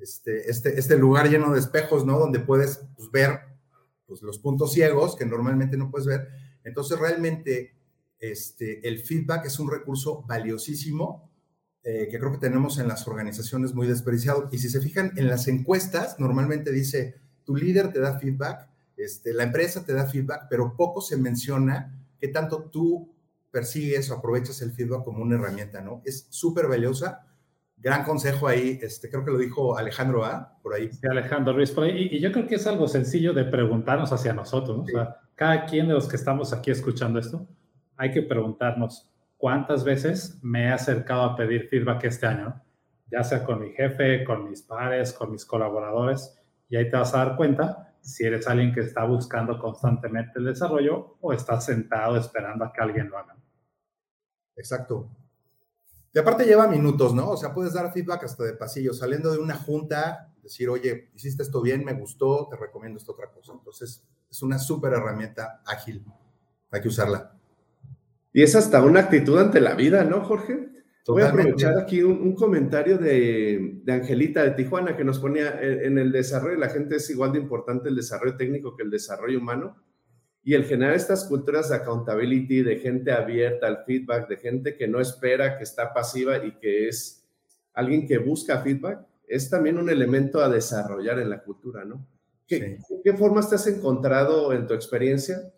este, 0.00 0.50
este, 0.50 0.78
este 0.78 0.98
lugar 0.98 1.28
lleno 1.28 1.52
de 1.52 1.60
espejos, 1.60 2.04
¿no? 2.04 2.18
Donde 2.18 2.40
puedes 2.40 2.82
pues, 2.96 3.10
ver 3.10 3.40
pues, 4.06 4.22
los 4.22 4.38
puntos 4.38 4.72
ciegos 4.72 5.16
que 5.16 5.26
normalmente 5.26 5.76
no 5.76 5.90
puedes 5.90 6.06
ver. 6.06 6.28
Entonces 6.64 6.98
realmente 6.98 7.74
este, 8.18 8.86
el 8.88 9.00
feedback 9.00 9.46
es 9.46 9.58
un 9.58 9.70
recurso 9.70 10.22
valiosísimo 10.26 11.30
eh, 11.86 12.08
que 12.10 12.18
creo 12.18 12.32
que 12.32 12.38
tenemos 12.38 12.78
en 12.78 12.88
las 12.88 13.06
organizaciones 13.06 13.74
muy 13.74 13.86
desperdiciado. 13.86 14.48
Y 14.50 14.58
si 14.58 14.70
se 14.70 14.80
fijan 14.80 15.12
en 15.16 15.28
las 15.28 15.48
encuestas, 15.48 16.18
normalmente 16.18 16.72
dice, 16.72 17.16
tu 17.44 17.54
líder 17.54 17.92
te 17.92 18.00
da 18.00 18.18
feedback, 18.18 18.70
este, 18.96 19.34
la 19.34 19.42
empresa 19.42 19.84
te 19.84 19.92
da 19.92 20.06
feedback, 20.06 20.46
pero 20.48 20.76
poco 20.76 21.02
se 21.02 21.18
menciona 21.18 22.06
qué 22.18 22.28
tanto 22.28 22.70
tú 22.70 23.12
persigues 23.50 24.10
o 24.10 24.14
aprovechas 24.14 24.62
el 24.62 24.72
feedback 24.72 25.04
como 25.04 25.22
una 25.22 25.36
herramienta, 25.36 25.82
¿no? 25.82 26.00
Es 26.06 26.26
súper 26.30 26.68
valiosa. 26.68 27.26
Gran 27.76 28.04
consejo 28.04 28.48
ahí, 28.48 28.78
este, 28.80 29.10
creo 29.10 29.24
que 29.24 29.30
lo 29.30 29.38
dijo 29.38 29.76
Alejandro 29.76 30.24
A, 30.24 30.58
por 30.62 30.74
ahí. 30.74 30.90
Sí, 30.90 31.06
Alejandro 31.06 31.52
Ruiz, 31.52 31.70
por 31.70 31.84
ahí. 31.84 32.08
Y, 32.10 32.20
yo 32.20 32.32
creo 32.32 32.46
que 32.46 32.54
es 32.54 32.66
algo 32.66 32.88
sencillo 32.88 33.32
de 33.32 33.44
preguntarnos 33.44 34.12
hacia 34.12 34.32
nosotros, 34.32 34.76
¿no? 34.76 34.82
O 34.84 34.86
sea, 34.86 35.16
cada 35.34 35.66
quien 35.66 35.88
de 35.88 35.94
los 35.94 36.08
que 36.08 36.16
estamos 36.16 36.52
aquí 36.52 36.70
escuchando 36.70 37.18
esto, 37.18 37.46
hay 37.96 38.10
que 38.10 38.22
preguntarnos 38.22 39.10
cuántas 39.36 39.84
veces 39.84 40.38
me 40.42 40.64
he 40.64 40.68
acercado 40.68 41.22
a 41.22 41.36
pedir 41.36 41.68
feedback 41.68 42.04
este 42.04 42.26
año, 42.26 42.62
ya 43.10 43.22
sea 43.22 43.44
con 43.44 43.60
mi 43.60 43.72
jefe, 43.72 44.24
con 44.24 44.48
mis 44.48 44.62
pares, 44.62 45.12
con 45.12 45.30
mis 45.32 45.44
colaboradores, 45.44 46.38
y 46.68 46.76
ahí 46.76 46.88
te 46.88 46.96
vas 46.96 47.14
a 47.14 47.18
dar 47.18 47.36
cuenta 47.36 47.94
si 48.00 48.24
eres 48.24 48.46
alguien 48.46 48.72
que 48.72 48.80
está 48.80 49.04
buscando 49.04 49.58
constantemente 49.58 50.38
el 50.38 50.46
desarrollo 50.46 51.16
o 51.20 51.32
estás 51.32 51.64
sentado 51.64 52.16
esperando 52.16 52.64
a 52.64 52.72
que 52.72 52.80
alguien 52.80 53.08
lo 53.08 53.18
haga. 53.18 53.36
Exacto. 54.56 55.10
De 56.14 56.20
aparte 56.20 56.44
lleva 56.44 56.68
minutos, 56.68 57.12
¿no? 57.12 57.30
O 57.30 57.36
sea, 57.36 57.52
puedes 57.52 57.72
dar 57.72 57.92
feedback 57.92 58.22
hasta 58.22 58.44
de 58.44 58.52
pasillo, 58.52 58.94
saliendo 58.94 59.32
de 59.32 59.38
una 59.38 59.56
junta, 59.56 60.32
decir, 60.40 60.68
oye, 60.68 61.10
hiciste 61.12 61.42
esto 61.42 61.60
bien, 61.60 61.84
me 61.84 61.92
gustó, 61.92 62.46
te 62.48 62.56
recomiendo 62.56 62.98
esta 63.00 63.10
otra 63.10 63.32
cosa. 63.32 63.52
Entonces, 63.52 64.04
es 64.30 64.42
una 64.42 64.60
súper 64.60 64.92
herramienta 64.92 65.60
ágil. 65.66 66.04
Hay 66.70 66.80
que 66.80 66.86
usarla. 66.86 67.36
Y 68.32 68.44
es 68.44 68.54
hasta 68.54 68.80
una 68.80 69.00
actitud 69.00 69.36
ante 69.38 69.60
la 69.60 69.74
vida, 69.74 70.04
¿no, 70.04 70.24
Jorge? 70.24 70.68
Voy 71.06 71.22
a 71.22 71.30
aprovechar 71.30 71.76
aquí 71.78 72.02
un, 72.02 72.34
comentario 72.34 72.96
de, 72.96 73.80
de, 73.82 73.92
Angelita 73.92 74.42
de 74.42 74.52
Tijuana 74.52 74.96
que 74.96 75.04
nos 75.04 75.18
ponía 75.18 75.60
en, 75.60 75.98
el 75.98 76.12
desarrollo, 76.12 76.56
la 76.56 76.70
gente 76.70 76.96
es 76.96 77.10
igual 77.10 77.32
de 77.32 77.40
importante 77.40 77.88
el 77.88 77.96
desarrollo 77.96 78.36
técnico 78.36 78.74
que 78.76 78.84
el 78.84 78.90
desarrollo 78.90 79.38
humano. 79.38 79.83
Y 80.44 80.52
el 80.54 80.64
generar 80.64 80.94
estas 80.94 81.24
culturas 81.24 81.70
de 81.70 81.76
accountability, 81.76 82.62
de 82.62 82.76
gente 82.76 83.10
abierta 83.12 83.66
al 83.66 83.84
feedback, 83.84 84.28
de 84.28 84.36
gente 84.36 84.76
que 84.76 84.86
no 84.86 85.00
espera, 85.00 85.56
que 85.56 85.64
está 85.64 85.94
pasiva 85.94 86.36
y 86.44 86.52
que 86.58 86.88
es 86.88 87.24
alguien 87.72 88.06
que 88.06 88.18
busca 88.18 88.60
feedback, 88.60 89.00
es 89.26 89.48
también 89.48 89.78
un 89.78 89.88
elemento 89.88 90.44
a 90.44 90.50
desarrollar 90.50 91.18
en 91.18 91.30
la 91.30 91.42
cultura, 91.42 91.86
¿no? 91.86 92.06
¿Qué, 92.46 92.78
¿qué 93.02 93.14
formas 93.14 93.48
te 93.48 93.54
has 93.54 93.66
encontrado 93.66 94.52
en 94.52 94.66
tu 94.66 94.74
experiencia 94.74 95.50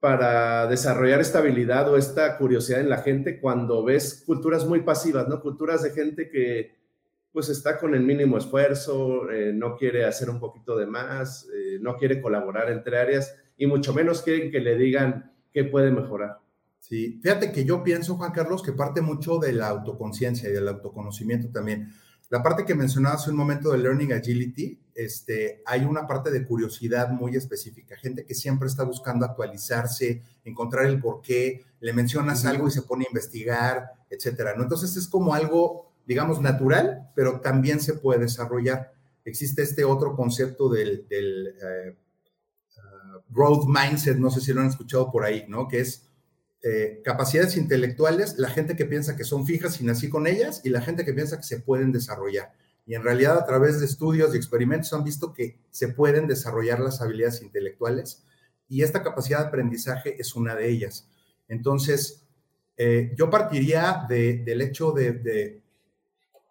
para 0.00 0.66
desarrollar 0.66 1.20
esta 1.20 1.38
habilidad 1.38 1.88
o 1.90 1.96
esta 1.96 2.36
curiosidad 2.36 2.80
en 2.80 2.90
la 2.90 2.98
gente 2.98 3.40
cuando 3.40 3.84
ves 3.84 4.24
culturas 4.26 4.66
muy 4.66 4.80
pasivas, 4.80 5.28
¿no? 5.28 5.40
Culturas 5.40 5.82
de 5.82 5.90
gente 5.90 6.28
que 6.28 6.74
pues 7.32 7.48
está 7.48 7.78
con 7.78 7.94
el 7.94 8.02
mínimo 8.02 8.36
esfuerzo, 8.36 9.30
eh, 9.30 9.52
no 9.52 9.76
quiere 9.76 10.04
hacer 10.04 10.28
un 10.28 10.38
poquito 10.38 10.76
de 10.76 10.86
más, 10.86 11.48
eh, 11.54 11.78
no 11.80 11.96
quiere 11.96 12.20
colaborar 12.20 12.70
entre 12.70 12.98
áreas 12.98 13.34
y 13.56 13.66
mucho 13.66 13.94
menos 13.94 14.22
quieren 14.22 14.50
que 14.50 14.60
le 14.60 14.76
digan 14.76 15.32
qué 15.52 15.64
puede 15.64 15.90
mejorar. 15.90 16.38
Sí, 16.80 17.18
fíjate 17.22 17.50
que 17.50 17.64
yo 17.64 17.82
pienso, 17.82 18.16
Juan 18.16 18.32
Carlos, 18.32 18.62
que 18.62 18.72
parte 18.72 19.00
mucho 19.00 19.38
de 19.38 19.52
la 19.54 19.68
autoconciencia 19.68 20.50
y 20.50 20.52
del 20.52 20.68
autoconocimiento 20.68 21.48
también. 21.48 21.90
La 22.28 22.42
parte 22.42 22.64
que 22.64 22.74
mencionabas 22.74 23.22
hace 23.22 23.30
un 23.30 23.36
momento 23.36 23.70
de 23.70 23.78
Learning 23.78 24.12
Agility, 24.12 24.78
este, 24.94 25.62
hay 25.66 25.84
una 25.84 26.06
parte 26.06 26.30
de 26.30 26.44
curiosidad 26.44 27.10
muy 27.10 27.36
específica, 27.36 27.96
gente 27.96 28.24
que 28.24 28.34
siempre 28.34 28.68
está 28.68 28.84
buscando 28.84 29.24
actualizarse, 29.24 30.22
encontrar 30.44 30.86
el 30.86 31.00
por 31.00 31.22
qué, 31.22 31.64
le 31.80 31.92
mencionas 31.92 32.44
algo 32.44 32.68
y 32.68 32.70
se 32.70 32.82
pone 32.82 33.04
a 33.04 33.08
investigar, 33.08 33.92
etcétera, 34.10 34.54
¿no? 34.56 34.62
Entonces 34.62 34.96
es 34.96 35.06
como 35.08 35.34
algo, 35.34 35.92
digamos, 36.06 36.40
natural, 36.40 37.10
pero 37.14 37.40
también 37.40 37.80
se 37.80 37.94
puede 37.94 38.20
desarrollar. 38.20 38.92
Existe 39.24 39.62
este 39.62 39.84
otro 39.84 40.16
concepto 40.16 40.68
del, 40.68 41.06
eh, 41.10 41.90
uh, 41.90 42.03
growth 43.30 43.66
mindset, 43.68 44.18
no 44.18 44.30
sé 44.30 44.40
si 44.40 44.52
lo 44.52 44.60
han 44.60 44.68
escuchado 44.68 45.10
por 45.10 45.24
ahí, 45.24 45.44
¿no? 45.48 45.68
Que 45.68 45.80
es 45.80 46.08
eh, 46.62 47.02
capacidades 47.04 47.56
intelectuales, 47.56 48.38
la 48.38 48.48
gente 48.48 48.74
que 48.76 48.86
piensa 48.86 49.16
que 49.16 49.24
son 49.24 49.46
fijas 49.46 49.80
y 49.80 49.84
nací 49.84 50.08
con 50.08 50.26
ellas, 50.26 50.62
y 50.64 50.70
la 50.70 50.80
gente 50.80 51.04
que 51.04 51.12
piensa 51.12 51.36
que 51.36 51.42
se 51.42 51.60
pueden 51.60 51.92
desarrollar. 51.92 52.52
Y 52.86 52.94
en 52.94 53.02
realidad 53.02 53.38
a 53.38 53.46
través 53.46 53.80
de 53.80 53.86
estudios 53.86 54.34
y 54.34 54.36
experimentos 54.36 54.92
han 54.92 55.04
visto 55.04 55.32
que 55.32 55.58
se 55.70 55.88
pueden 55.88 56.26
desarrollar 56.26 56.80
las 56.80 57.00
habilidades 57.00 57.42
intelectuales 57.42 58.24
y 58.68 58.82
esta 58.82 59.02
capacidad 59.02 59.40
de 59.40 59.46
aprendizaje 59.46 60.16
es 60.18 60.34
una 60.34 60.54
de 60.54 60.70
ellas. 60.70 61.08
Entonces, 61.48 62.24
eh, 62.76 63.12
yo 63.16 63.30
partiría 63.30 64.06
del 64.08 64.60
hecho 64.60 64.92
de, 64.92 65.62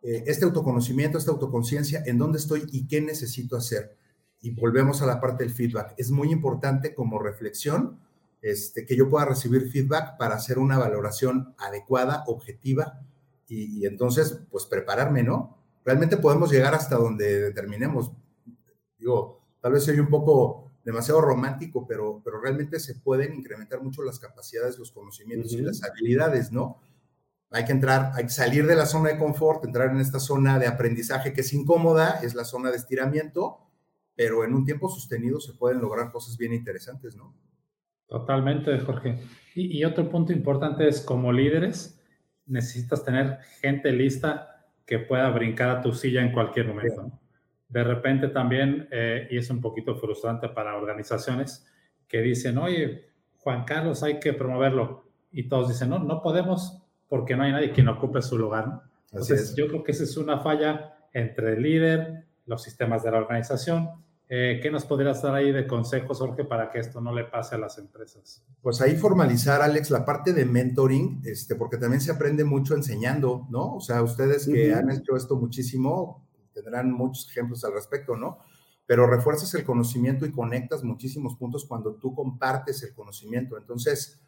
eh, 0.04 0.24
este 0.26 0.46
autoconocimiento, 0.46 1.18
esta 1.18 1.32
autoconciencia, 1.32 2.04
en 2.06 2.18
dónde 2.18 2.38
estoy 2.38 2.64
y 2.72 2.88
qué 2.88 3.02
necesito 3.02 3.58
hacer. 3.58 3.96
Y 4.44 4.52
volvemos 4.52 5.02
a 5.02 5.08
la 5.08 5.20
parte 5.20 5.44
del 5.44 5.54
feedback. 5.54 5.96
Es 5.98 6.12
muy 6.12 6.32
importante 6.32 6.94
como 6.94 7.18
reflexión 7.18 8.00
este, 8.44 8.86
que 8.86 8.96
yo 8.96 9.10
pueda 9.10 9.26
recibir 9.26 9.72
feedback 9.72 10.18
para 10.18 10.36
hacer 10.36 10.60
una 10.60 10.78
valoración 10.78 11.56
adecuada, 11.58 12.26
objetiva, 12.28 13.00
y, 13.48 13.86
entonces, 13.86 14.42
pues 14.52 14.66
prepararme, 14.66 15.24
¿no? 15.24 15.58
Realmente 15.86 16.18
podemos 16.18 16.52
llegar 16.52 16.74
hasta 16.74 16.96
donde 16.96 17.40
determinemos. 17.40 18.12
Digo, 18.98 19.42
tal 19.62 19.74
vez 19.74 19.84
soy 19.84 20.00
un 20.00 20.10
poco 20.10 20.72
demasiado 20.84 21.22
romántico, 21.22 21.86
pero, 21.88 22.22
pero 22.24 22.42
realmente 22.42 22.80
se 22.80 22.96
pueden 22.96 23.34
incrementar 23.34 23.82
mucho 23.82 24.04
las 24.04 24.20
capacidades, 24.20 24.78
los 24.78 24.92
conocimientos 24.92 25.54
y 25.54 25.62
las 25.62 25.84
habilidades, 25.84 26.52
¿no? 26.52 26.80
Hay 27.52 27.66
que 27.66 27.72
entrar, 27.72 28.12
hay 28.16 28.24
que 28.24 28.30
salir 28.30 28.66
de 28.66 28.76
la 28.76 28.88
zona 28.88 29.10
de 29.10 29.20
confort, 29.20 29.64
entrar 29.64 29.92
en 29.92 30.00
esta 30.00 30.20
zona 30.20 30.58
de 30.58 30.68
aprendizaje 30.68 31.34
que 31.34 31.42
es 31.42 31.54
incómoda, 31.54 32.20
es 32.24 32.34
la 32.34 32.44
zona 32.46 32.72
de 32.72 32.78
estiramiento, 32.78 33.60
pero 34.16 34.44
en 34.44 34.54
un 34.54 34.66
tiempo 34.66 34.90
sostenido 34.90 35.40
se 35.40 35.54
pueden 35.54 35.82
lograr 35.82 36.12
cosas 36.12 36.38
bien 36.38 36.54
interesantes, 36.54 37.16
¿no? 37.16 37.36
Totalmente, 38.08 38.78
Jorge. 38.80 39.20
Y, 39.56 39.84
otro 39.84 40.10
punto 40.10 40.34
importante 40.34 40.88
es, 40.88 41.02
como 41.02 41.32
líderes, 41.32 42.00
necesitas 42.46 43.04
tener 43.04 43.40
gente 43.62 43.92
lista 43.92 44.68
que 44.86 45.00
pueda 45.00 45.30
brincar 45.30 45.70
a 45.70 45.82
tu 45.82 45.94
silla 45.94 46.22
en 46.22 46.32
cualquier 46.32 46.68
momento. 46.68 47.20
De 47.70 47.84
repente 47.84 48.28
también, 48.28 48.88
eh, 48.92 49.28
y 49.32 49.38
es 49.38 49.50
un 49.50 49.62
poquito 49.62 49.96
frustrante 49.96 50.50
para 50.50 50.76
organizaciones, 50.76 51.66
que 52.08 52.22
dicen, 52.22 52.58
oye, 52.60 53.10
Juan 53.38 53.64
Carlos, 53.64 54.04
hay 54.04 54.20
que 54.20 54.34
promoverlo. 54.34 55.10
Y 55.32 55.48
todos 55.48 55.70
dicen, 55.70 55.90
no, 55.90 56.00
no 56.00 56.22
podemos 56.22 56.84
porque 57.08 57.36
no 57.36 57.44
hay 57.44 57.52
nadie 57.52 57.72
quien 57.72 57.88
ocupe 57.88 58.22
su 58.22 58.38
lugar. 58.38 58.82
Entonces, 59.12 59.56
yo 59.56 59.68
creo 59.68 59.84
que 59.84 59.92
esa 59.92 60.04
es 60.04 60.18
una 60.18 60.40
falla 60.40 60.96
entre 61.14 61.54
el 61.54 61.62
líder, 61.62 62.26
los 62.46 62.64
sistemas 62.64 63.04
de 63.04 63.12
la 63.12 63.18
organización 63.18 64.04
eh, 64.36 64.60
¿Qué 64.64 64.72
nos 64.72 64.86
podrías 64.86 65.22
dar 65.22 65.36
ahí 65.36 65.52
de 65.52 65.68
consejos, 65.68 66.18
Jorge, 66.18 66.44
para 66.44 66.72
que 66.72 66.80
esto 66.80 67.00
no 67.02 67.14
le 67.14 67.26
pase 67.26 67.54
a 67.54 67.58
las 67.60 67.78
empresas? 67.78 68.44
Pues 68.64 68.82
ahí 68.82 68.96
formalizar, 68.96 69.62
Alex, 69.62 69.92
la 69.92 70.06
parte 70.06 70.34
de 70.34 70.46
mentoring, 70.46 71.22
este, 71.24 71.56
porque 71.56 71.78
también 71.78 72.02
se 72.02 72.12
aprende 72.12 72.44
mucho 72.44 72.74
enseñando, 72.74 73.46
¿no? 73.52 73.76
O 73.76 73.80
sea, 73.80 74.02
ustedes 74.02 74.48
que 74.48 74.74
han 74.74 74.90
hecho 74.90 75.16
esto 75.16 75.36
muchísimo, 75.36 76.28
tendrán 76.54 76.92
muchos 76.92 77.30
ejemplos 77.30 77.64
al 77.64 77.74
respecto, 77.74 78.16
¿no? 78.16 78.40
Pero 78.88 79.06
refuerzas 79.08 79.54
el 79.56 79.66
conocimiento 79.66 80.26
y 80.26 80.32
conectas 80.32 80.84
muchísimos 80.84 81.36
puntos 81.36 81.66
cuando 81.66 81.96
tú 81.96 82.16
compartes 82.16 82.82
el 82.82 82.94
conocimiento. 82.94 83.58
Entonces, 83.58 84.20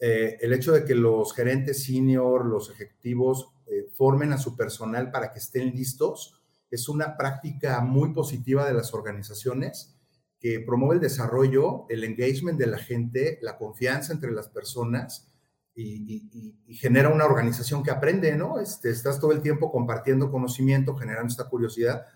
eh, 0.00 0.38
el 0.40 0.52
hecho 0.52 0.72
de 0.72 0.84
que 0.84 0.94
los 0.94 1.32
gerentes 1.34 1.84
senior, 1.84 2.44
los 2.44 2.70
ejecutivos, 2.70 3.54
eh, 3.66 3.88
formen 3.94 4.32
a 4.34 4.38
su 4.38 4.56
personal 4.56 5.10
para 5.10 5.32
que 5.32 5.38
estén 5.38 5.70
listos, 5.70 6.39
es 6.70 6.88
una 6.88 7.16
práctica 7.16 7.80
muy 7.80 8.12
positiva 8.12 8.66
de 8.66 8.74
las 8.74 8.94
organizaciones 8.94 9.96
que 10.38 10.60
promueve 10.60 10.96
el 10.96 11.00
desarrollo, 11.00 11.84
el 11.88 12.02
engagement 12.04 12.58
de 12.58 12.66
la 12.66 12.78
gente, 12.78 13.38
la 13.42 13.58
confianza 13.58 14.12
entre 14.12 14.32
las 14.32 14.48
personas 14.48 15.30
y, 15.74 16.56
genera 16.68 17.10
una 17.10 17.26
organización 17.26 17.82
que 17.82 17.90
aprende, 17.90 18.34
¿no? 18.36 18.58
Este, 18.58 18.90
estás 18.90 19.20
todo 19.20 19.32
el 19.32 19.42
tiempo 19.42 19.70
compartiendo 19.70 20.30
conocimiento, 20.30 20.96
generando 20.96 21.30
esta 21.30 21.48
curiosidad 21.48 22.06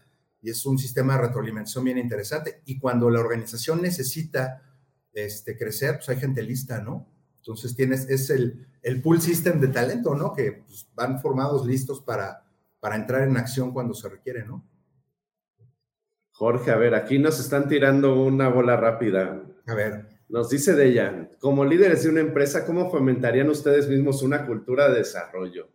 y 0.40 0.50
es 0.50 0.64
un 0.66 0.78
sistema 0.78 1.14
de 1.14 1.22
retroalimentación 1.22 1.84
bien 1.84 1.98
interesante. 1.98 2.62
Y 2.64 2.78
cuando 2.78 3.10
la 3.10 3.20
organización 3.20 3.82
necesita 3.82 4.62
este, 5.12 5.56
crecer, 5.56 5.96
pues 5.96 6.08
hay 6.08 6.16
gente 6.16 6.42
lista, 6.42 6.80
¿no? 6.80 7.08
Entonces 7.38 7.74
tienes, 7.74 8.08
es 8.08 8.30
el, 8.30 8.66
el 8.82 9.02
pool 9.02 9.20
system 9.20 9.60
de 9.60 9.68
talento, 9.68 10.14
¿no? 10.14 10.32
Que 10.32 10.64
pues, 10.66 10.88
van 10.94 11.20
formados 11.20 11.66
listos 11.66 12.00
para, 12.00 12.43
para 12.84 12.96
entrar 12.96 13.22
en 13.22 13.34
acción 13.38 13.72
cuando 13.72 13.94
se 13.94 14.10
requiere, 14.10 14.44
¿no? 14.44 14.62
Jorge, 16.32 16.70
a 16.70 16.76
ver, 16.76 16.94
aquí 16.94 17.18
nos 17.18 17.40
están 17.40 17.66
tirando 17.66 18.22
una 18.22 18.50
bola 18.50 18.76
rápida. 18.76 19.42
A 19.66 19.74
ver. 19.74 20.06
Nos 20.28 20.50
dice 20.50 20.74
de 20.74 20.88
ella, 20.88 21.30
como 21.40 21.64
líderes 21.64 22.02
de 22.02 22.10
una 22.10 22.20
empresa, 22.20 22.66
¿cómo 22.66 22.90
fomentarían 22.90 23.48
ustedes 23.48 23.88
mismos 23.88 24.22
una 24.22 24.44
cultura 24.44 24.90
de 24.90 24.98
desarrollo? 24.98 25.70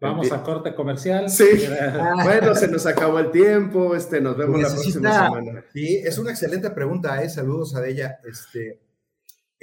Vamos 0.00 0.30
a 0.30 0.44
corte 0.44 0.72
comercial. 0.72 1.28
Sí. 1.28 1.66
bueno, 2.22 2.54
se 2.54 2.68
nos 2.68 2.86
acabó 2.86 3.18
el 3.18 3.32
tiempo. 3.32 3.96
Este, 3.96 4.20
nos 4.20 4.36
vemos 4.36 4.62
la 4.62 4.68
próxima 4.68 5.12
semana. 5.12 5.64
Sí, 5.72 5.96
es 5.96 6.16
una 6.16 6.30
excelente 6.30 6.70
pregunta. 6.70 7.20
¿eh? 7.24 7.28
Saludos 7.28 7.74
a 7.74 7.84
ella. 7.84 8.20
Este, 8.22 8.83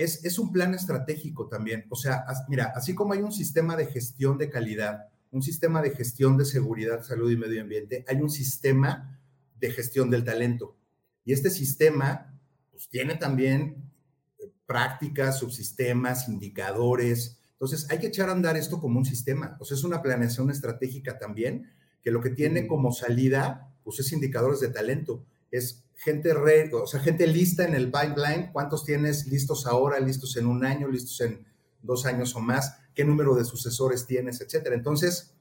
es, 0.04 0.40
un 0.40 0.52
plan 0.52 0.74
estratégico 0.74 1.48
también. 1.48 1.86
O 1.90 1.96
sea, 1.96 2.26
mira, 2.48 2.74
así 2.76 2.96
como 2.96 3.14
hay 3.14 3.20
un 3.20 3.32
sistema 3.32 3.76
de 3.76 3.88
gestión 3.88 4.38
de 4.38 4.50
calidad, 4.50 5.08
un 5.32 5.42
sistema 5.42 5.82
de 5.82 5.92
gestión 5.92 6.38
de 6.38 6.46
seguridad, 6.46 7.04
salud 7.04 7.32
y 7.32 7.38
medio 7.38 7.62
ambiente, 7.62 8.06
hay 8.08 8.18
un 8.18 8.30
sistema 8.30 9.20
de 9.60 9.72
gestión 9.72 10.10
del 10.10 10.24
talento. 10.24 10.76
Y 11.24 11.34
este 11.34 11.50
sistema 11.50 12.34
pues, 12.72 12.90
tiene 12.90 13.16
también 13.16 13.92
eh, 14.40 14.52
prácticas, 14.66 15.40
subsistemas, 15.40 16.28
indicadores. 16.28 17.40
Entonces, 17.54 17.90
hay 17.90 18.00
que 18.00 18.08
echar 18.08 18.30
a 18.30 18.34
andar 18.34 18.58
esto 18.58 18.80
como 18.80 18.98
un 18.98 19.06
sistema. 19.06 19.56
O 19.60 19.66
sea, 19.66 19.78
es 19.78 19.84
una 19.84 20.02
planeación 20.02 20.50
estratégica 20.50 21.18
también, 21.18 21.72
que 22.02 22.12
lo 22.12 22.22
que 22.22 22.32
tiene 22.32 22.68
como 22.68 22.92
salida, 22.92 23.72
pues 23.84 24.00
es 24.00 24.12
indicadores 24.12 24.60
de 24.60 24.70
talento. 24.70 25.24
Es 25.52 25.84
gente, 26.04 26.34
o 26.74 26.88
sea, 26.88 27.00
gente 27.00 27.28
lista 27.28 27.64
en 27.64 27.76
el 27.76 27.92
pipeline, 27.92 28.52
cuántos 28.52 28.84
tienes 28.86 29.28
listos 29.28 29.68
ahora, 29.68 30.00
listos 30.00 30.36
en 30.36 30.48
un 30.48 30.66
año, 30.66 30.88
listos 30.88 31.22
en 31.22 31.46
dos 31.82 32.06
años 32.06 32.36
o 32.36 32.40
más, 32.40 32.76
qué 32.96 33.06
número 33.06 33.36
de 33.36 33.46
sucesores 33.46 34.08
tienes, 34.08 34.42
etcétera. 34.42 34.76
Entonces, 34.76 35.36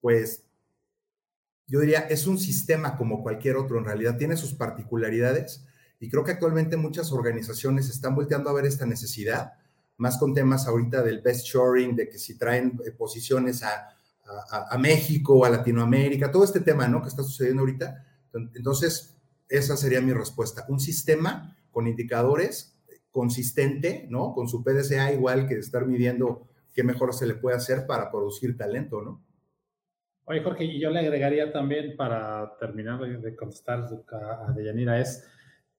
pues 0.00 0.44
yo 1.66 1.80
diría, 1.80 2.00
es 2.00 2.26
un 2.26 2.38
sistema 2.38 2.96
como 2.96 3.22
cualquier 3.22 3.56
otro, 3.56 3.78
en 3.78 3.84
realidad 3.84 4.16
tiene 4.16 4.38
sus 4.38 4.54
particularidades 4.54 5.64
y 6.00 6.08
creo 6.08 6.24
que 6.24 6.32
actualmente 6.32 6.78
muchas 6.78 7.12
organizaciones 7.12 7.90
están 7.90 8.14
volteando 8.14 8.48
a 8.48 8.54
ver 8.54 8.64
esta 8.64 8.86
necesidad 8.86 9.52
más 9.98 10.16
con 10.16 10.32
temas 10.32 10.66
ahorita 10.66 11.02
del 11.02 11.20
best 11.20 11.44
shoring, 11.46 11.94
de 11.94 12.08
que 12.08 12.18
si 12.18 12.38
traen 12.38 12.80
eh, 12.86 12.90
posiciones 12.90 13.62
a, 13.62 13.96
a, 14.70 14.78
México, 14.78 15.44
a 15.44 15.50
Latinoamérica, 15.50 16.30
todo 16.30 16.44
este 16.44 16.60
tema, 16.60 16.88
¿no? 16.88 17.00
Que 17.00 17.08
está 17.08 17.22
sucediendo 17.22 17.60
ahorita. 17.62 18.04
Entonces, 18.54 19.15
esa 19.48 19.76
sería 19.76 20.00
mi 20.00 20.12
respuesta. 20.12 20.64
Un 20.68 20.80
sistema 20.80 21.56
con 21.70 21.86
indicadores 21.86 22.76
consistente, 23.10 24.06
¿no? 24.10 24.34
Con 24.34 24.48
su 24.48 24.62
PDCA 24.62 25.12
igual 25.12 25.48
que 25.48 25.54
estar 25.54 25.86
midiendo 25.86 26.48
qué 26.74 26.82
mejor 26.82 27.14
se 27.14 27.26
le 27.26 27.34
puede 27.34 27.56
hacer 27.56 27.86
para 27.86 28.10
producir 28.10 28.56
talento, 28.56 29.00
¿no? 29.00 29.22
Oye, 30.26 30.42
Jorge, 30.42 30.64
y 30.64 30.80
yo 30.80 30.90
le 30.90 30.98
agregaría 30.98 31.52
también 31.52 31.96
para 31.96 32.56
terminar 32.58 33.00
de 33.00 33.36
contestar 33.36 33.86
a 34.12 34.52
Deyanira, 34.52 35.00
es 35.00 35.24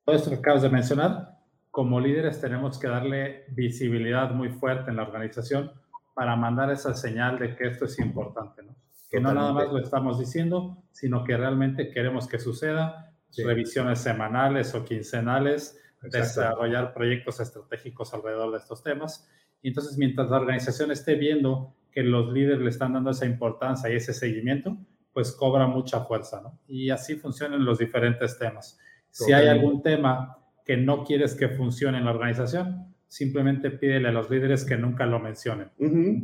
todo 0.04 0.16
esto 0.16 0.30
que 0.30 0.38
acabas 0.38 0.62
de 0.62 0.70
mencionar, 0.70 1.38
como 1.70 2.00
líderes 2.00 2.40
tenemos 2.40 2.80
que 2.80 2.88
darle 2.88 3.44
visibilidad 3.50 4.32
muy 4.32 4.50
fuerte 4.50 4.90
en 4.90 4.96
la 4.96 5.04
organización 5.04 5.72
para 6.16 6.36
mandar 6.36 6.72
esa 6.72 6.96
señal 6.96 7.38
de 7.38 7.56
que 7.56 7.68
esto 7.68 7.86
es 7.86 8.00
importante, 8.00 8.64
¿no? 8.64 8.76
Que 9.12 9.20
no 9.20 9.34
nada 9.34 9.54
más 9.54 9.68
lo 9.68 9.78
estamos 9.78 10.18
diciendo, 10.18 10.82
sino 10.92 11.24
que 11.24 11.38
realmente 11.38 11.92
queremos 11.92 12.28
que 12.28 12.40
suceda, 12.40 13.14
revisiones 13.36 14.00
semanales 14.00 14.74
o 14.76 14.84
quincenales, 14.84 15.80
desarrollar 16.02 16.94
proyectos 16.94 17.40
estratégicos 17.40 18.14
alrededor 18.14 18.52
de 18.52 18.58
estos 18.58 18.84
temas. 18.84 19.30
Y 19.62 19.70
entonces, 19.70 19.98
mientras 19.98 20.30
la 20.30 20.38
organización 20.38 20.92
esté 20.92 21.16
viendo 21.16 21.76
que 21.92 22.04
los 22.04 22.32
líderes 22.32 22.60
le 22.60 22.70
están 22.70 22.94
dando 22.94 23.12
esa 23.12 23.26
importancia 23.26 23.90
y 23.90 23.96
ese 23.96 24.14
seguimiento, 24.14 24.78
pues 25.14 25.32
cobra 25.32 25.66
mucha 25.66 26.02
fuerza, 26.02 26.42
¿no? 26.42 26.60
Y 26.68 26.92
así 26.92 27.16
funcionan 27.16 27.66
los 27.66 27.80
diferentes 27.80 28.38
temas. 28.38 28.78
Si 29.10 29.34
hay 29.34 29.48
algún 29.48 29.82
tema 29.82 30.38
que 30.64 30.78
no 30.78 31.04
quieres 31.04 31.34
que 31.34 31.50
funcione 31.50 31.98
en 31.98 32.06
la 32.06 32.12
organización, 32.12 32.94
simplemente 33.08 33.72
pídele 33.72 34.10
a 34.10 34.12
los 34.12 34.30
líderes 34.30 34.64
que 34.64 34.78
nunca 34.78 35.06
lo 35.06 35.20
mencionen. 35.20 35.72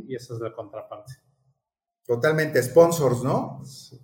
Y 0.06 0.14
esa 0.14 0.34
es 0.34 0.40
la 0.40 0.52
contraparte. 0.52 1.14
Totalmente, 2.06 2.62
sponsors, 2.62 3.24
¿no? 3.24 3.64
Sí. 3.64 3.98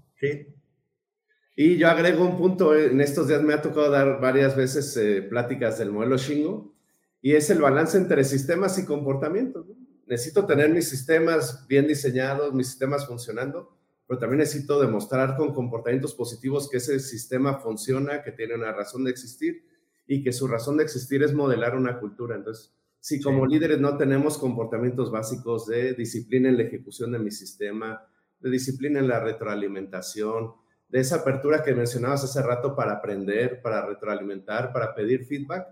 Y 1.62 1.76
yo 1.76 1.90
agrego 1.90 2.24
un 2.24 2.38
punto, 2.38 2.74
en 2.74 3.02
estos 3.02 3.28
días 3.28 3.42
me 3.42 3.52
ha 3.52 3.60
tocado 3.60 3.90
dar 3.90 4.18
varias 4.18 4.56
veces 4.56 4.96
eh, 4.96 5.20
pláticas 5.20 5.78
del 5.78 5.92
modelo 5.92 6.16
Shingo, 6.16 6.74
y 7.20 7.34
es 7.34 7.50
el 7.50 7.60
balance 7.60 7.98
entre 7.98 8.24
sistemas 8.24 8.78
y 8.78 8.86
comportamientos. 8.86 9.66
Necesito 10.06 10.46
tener 10.46 10.70
mis 10.70 10.88
sistemas 10.88 11.66
bien 11.68 11.86
diseñados, 11.86 12.54
mis 12.54 12.68
sistemas 12.68 13.06
funcionando, 13.06 13.76
pero 14.06 14.18
también 14.18 14.38
necesito 14.38 14.80
demostrar 14.80 15.36
con 15.36 15.52
comportamientos 15.52 16.14
positivos 16.14 16.66
que 16.70 16.78
ese 16.78 16.98
sistema 16.98 17.58
funciona, 17.58 18.22
que 18.22 18.32
tiene 18.32 18.54
una 18.54 18.72
razón 18.72 19.04
de 19.04 19.10
existir 19.10 19.62
y 20.06 20.22
que 20.22 20.32
su 20.32 20.48
razón 20.48 20.78
de 20.78 20.84
existir 20.84 21.22
es 21.22 21.34
modelar 21.34 21.76
una 21.76 22.00
cultura. 22.00 22.36
Entonces, 22.36 22.74
si 23.00 23.20
como 23.20 23.44
líderes 23.44 23.80
no 23.80 23.98
tenemos 23.98 24.38
comportamientos 24.38 25.10
básicos 25.10 25.66
de 25.66 25.92
disciplina 25.92 26.48
en 26.48 26.56
la 26.56 26.62
ejecución 26.62 27.12
de 27.12 27.18
mi 27.18 27.30
sistema, 27.30 28.02
de 28.38 28.48
disciplina 28.48 28.98
en 28.98 29.08
la 29.08 29.20
retroalimentación, 29.20 30.54
de 30.90 31.00
esa 31.00 31.16
apertura 31.16 31.62
que 31.62 31.74
mencionabas 31.74 32.24
hace 32.24 32.42
rato 32.42 32.74
para 32.74 32.92
aprender, 32.92 33.62
para 33.62 33.86
retroalimentar, 33.86 34.72
para 34.72 34.94
pedir 34.94 35.24
feedback, 35.24 35.68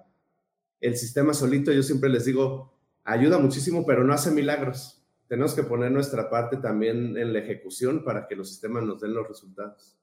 el 0.81 0.97
sistema 0.97 1.35
solito, 1.35 1.73
yo 1.73 1.83
siempre 1.83 2.09
les 2.09 2.25
digo, 2.25 2.73
ayuda 3.05 3.39
muchísimo, 3.39 3.85
pero 3.85 4.05
no 4.05 4.13
hace 4.13 4.31
milagros. 4.31 5.03
Tenemos 5.27 5.55
que 5.55 5.65
poner 5.65 5.91
nuestra 5.91 6.31
parte 6.31 6.57
también 6.59 7.17
en 7.17 7.33
la 7.33 7.41
ejecución 7.41 8.05
para 8.05 8.27
que 8.29 8.37
los 8.37 8.49
sistemas 8.49 8.85
nos 8.85 9.01
den 9.01 9.13
los 9.13 9.27
resultados. 9.27 9.99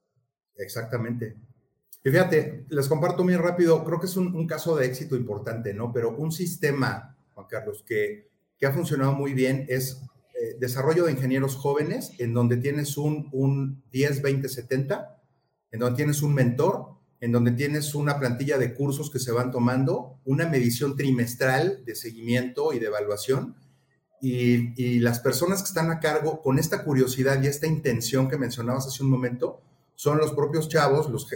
Exactamente. 0.58 1.36
Y 2.04 2.10
fíjate, 2.10 2.66
les 2.70 2.88
comparto 2.88 3.24
muy 3.24 3.36
rápido, 3.36 3.84
creo 3.84 4.00
que 4.00 4.06
es 4.06 4.18
un, 4.18 4.46
caso 4.46 4.76
de 4.76 4.86
éxito 4.86 5.16
importante, 5.16 5.74
¿no? 5.74 5.92
Pero 5.92 6.16
un 6.16 6.32
sistema, 6.32 7.18
Juan 7.34 7.48
Carlos, 7.50 7.84
que, 7.88 8.30
que 8.60 8.66
ha 8.68 8.72
funcionado 8.72 9.14
muy 9.14 9.34
bien 9.34 9.66
es 9.70 10.02
eh, 10.46 10.58
desarrollo 10.60 11.06
de 11.06 11.14
ingenieros 11.14 11.56
jóvenes, 11.56 12.12
en 12.20 12.34
donde 12.34 12.58
tienes 12.58 12.98
un, 12.98 13.30
un 13.32 13.84
10, 13.92 14.22
20, 14.22 14.50
70, 14.50 15.22
en 15.72 15.80
donde 15.80 15.98
tienes 15.98 16.22
un 16.22 16.34
mentor, 16.34 16.96
en 17.20 17.32
donde 17.32 17.52
tienes 17.52 17.96
una 17.96 18.20
plantilla 18.20 18.58
de 18.58 18.74
cursos 18.74 19.10
que 19.10 19.20
se 19.20 19.32
van 19.32 19.52
tomando, 19.52 20.20
una 20.26 20.48
medición 20.48 20.96
trimestral 20.96 21.84
de 21.86 21.96
seguimiento 21.96 22.74
y 22.74 22.80
de 22.80 22.88
evaluación, 22.88 23.56
y, 24.22 25.00
las 25.00 25.20
personas 25.20 25.62
que 25.62 25.68
están 25.68 25.92
a 25.92 26.00
cargo 26.00 26.42
con 26.42 26.58
esta 26.58 26.84
curiosidad 26.84 27.42
y 27.42 27.48
esta 27.48 27.68
intención 27.68 28.28
que 28.28 28.38
mencionabas 28.38 28.88
hace 28.88 29.04
un 29.04 29.10
momento, 29.10 29.62
son 29.96 30.18
los 30.18 30.34
propios 30.34 30.68
chavos, 30.68 31.10
los, 31.10 31.28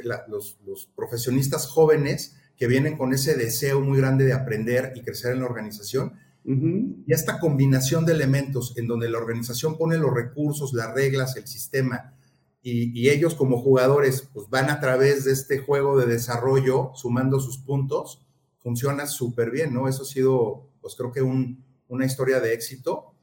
profesionistas 0.96 1.68
jóvenes 1.68 2.36
que 2.58 2.68
vienen 2.68 2.98
con 2.98 3.14
ese 3.14 3.36
deseo 3.36 3.80
muy 3.82 4.00
grande 4.00 4.26
de 4.26 4.34
aprender 4.34 4.94
y 4.96 5.02
crecer 5.02 5.34
en 5.34 5.40
la 5.40 5.46
organización. 5.46 6.20
Y 6.46 7.14
esta 7.14 7.40
combinación 7.40 8.06
de 8.06 8.14
elementos 8.14 8.76
en 8.78 8.88
donde 8.88 9.10
la 9.10 9.20
organización 9.20 9.78
pone 9.78 9.98
los 9.98 10.14
recursos, 10.14 10.74
las 10.74 10.94
reglas, 10.96 11.36
el 11.36 11.46
sistema, 11.46 12.14
y, 12.62 13.10
ellos 13.10 13.36
como 13.36 13.62
jugadores 13.62 14.30
pues 14.34 14.50
van 14.50 14.70
a 14.70 14.80
través 14.80 15.26
de 15.26 15.32
este 15.32 15.60
juego 15.60 15.98
de 15.98 16.08
desarrollo 16.08 16.92
sumando 16.94 17.40
sus 17.40 17.58
puntos, 17.58 18.26
funciona 18.58 19.08
súper 19.08 19.52
bien, 19.52 19.74
¿no? 19.74 19.88
Eso 19.88 20.04
ha 20.04 20.06
sido, 20.06 20.68
pues 20.82 20.96
creo 20.96 21.12
que 21.12 21.22
una 21.22 22.06
historia 22.06 22.40
de 22.40 22.54
éxito, 22.54 23.14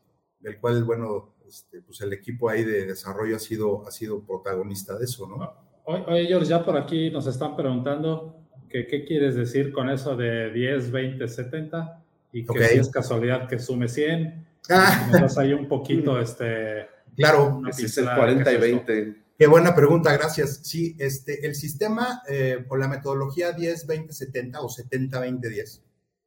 del 0.41 0.59
cual, 0.59 0.85
bueno, 0.85 1.35
este, 1.47 1.83
pues 1.83 2.01
el 2.01 2.13
equipo 2.13 2.49
ahí 2.49 2.65
de 2.65 2.87
desarrollo 2.87 3.37
ha 3.37 3.41
sido, 3.41 3.87
ha 3.87 3.91
sido 3.91 4.25
protagonista 4.25 4.97
de 4.97 5.05
eso, 5.05 5.27
¿no? 5.27 5.53
Oye, 5.85 6.27
George, 6.27 6.49
ya 6.49 6.65
por 6.65 6.77
aquí 6.77 7.11
nos 7.11 7.27
están 7.27 7.55
preguntando 7.55 8.41
que 8.69 8.87
qué 8.87 9.05
quieres 9.05 9.37
decir 9.37 9.73
con 9.73 9.89
eso 9.89 10.17
de 10.17 10.51
10, 10.51 10.91
20, 10.91 11.29
70 11.29 12.06
y 12.37 12.45
que 12.45 12.69
si 12.69 12.79
es 12.79 12.91
casualidad 12.91 13.49
que 13.49 13.59
sume 13.59 13.89
100. 13.89 14.47
Ah. 14.69 15.09
Nos 15.21 15.39
ahí 15.39 15.53
un 15.53 15.69
poquito, 15.69 16.21
este... 16.21 16.89
Claro, 17.15 17.63
es 17.69 17.99
el 17.99 18.05
40 18.05 18.53
y 18.53 18.57
20. 18.57 19.17
Qué 19.39 19.47
buena 19.47 19.77
pregunta, 19.77 20.13
gracias. 20.13 20.59
Sí, 20.65 20.97
este, 20.99 21.47
el 21.47 21.55
sistema 21.55 22.21
eh, 22.29 22.67
o 22.69 22.77
la 22.77 22.89
metodología 22.89 23.53
10, 23.53 23.87
20, 23.87 24.13
70 24.13 24.61
o 24.61 24.69
70, 24.69 25.21
20, 25.21 25.49
10, 25.49 25.85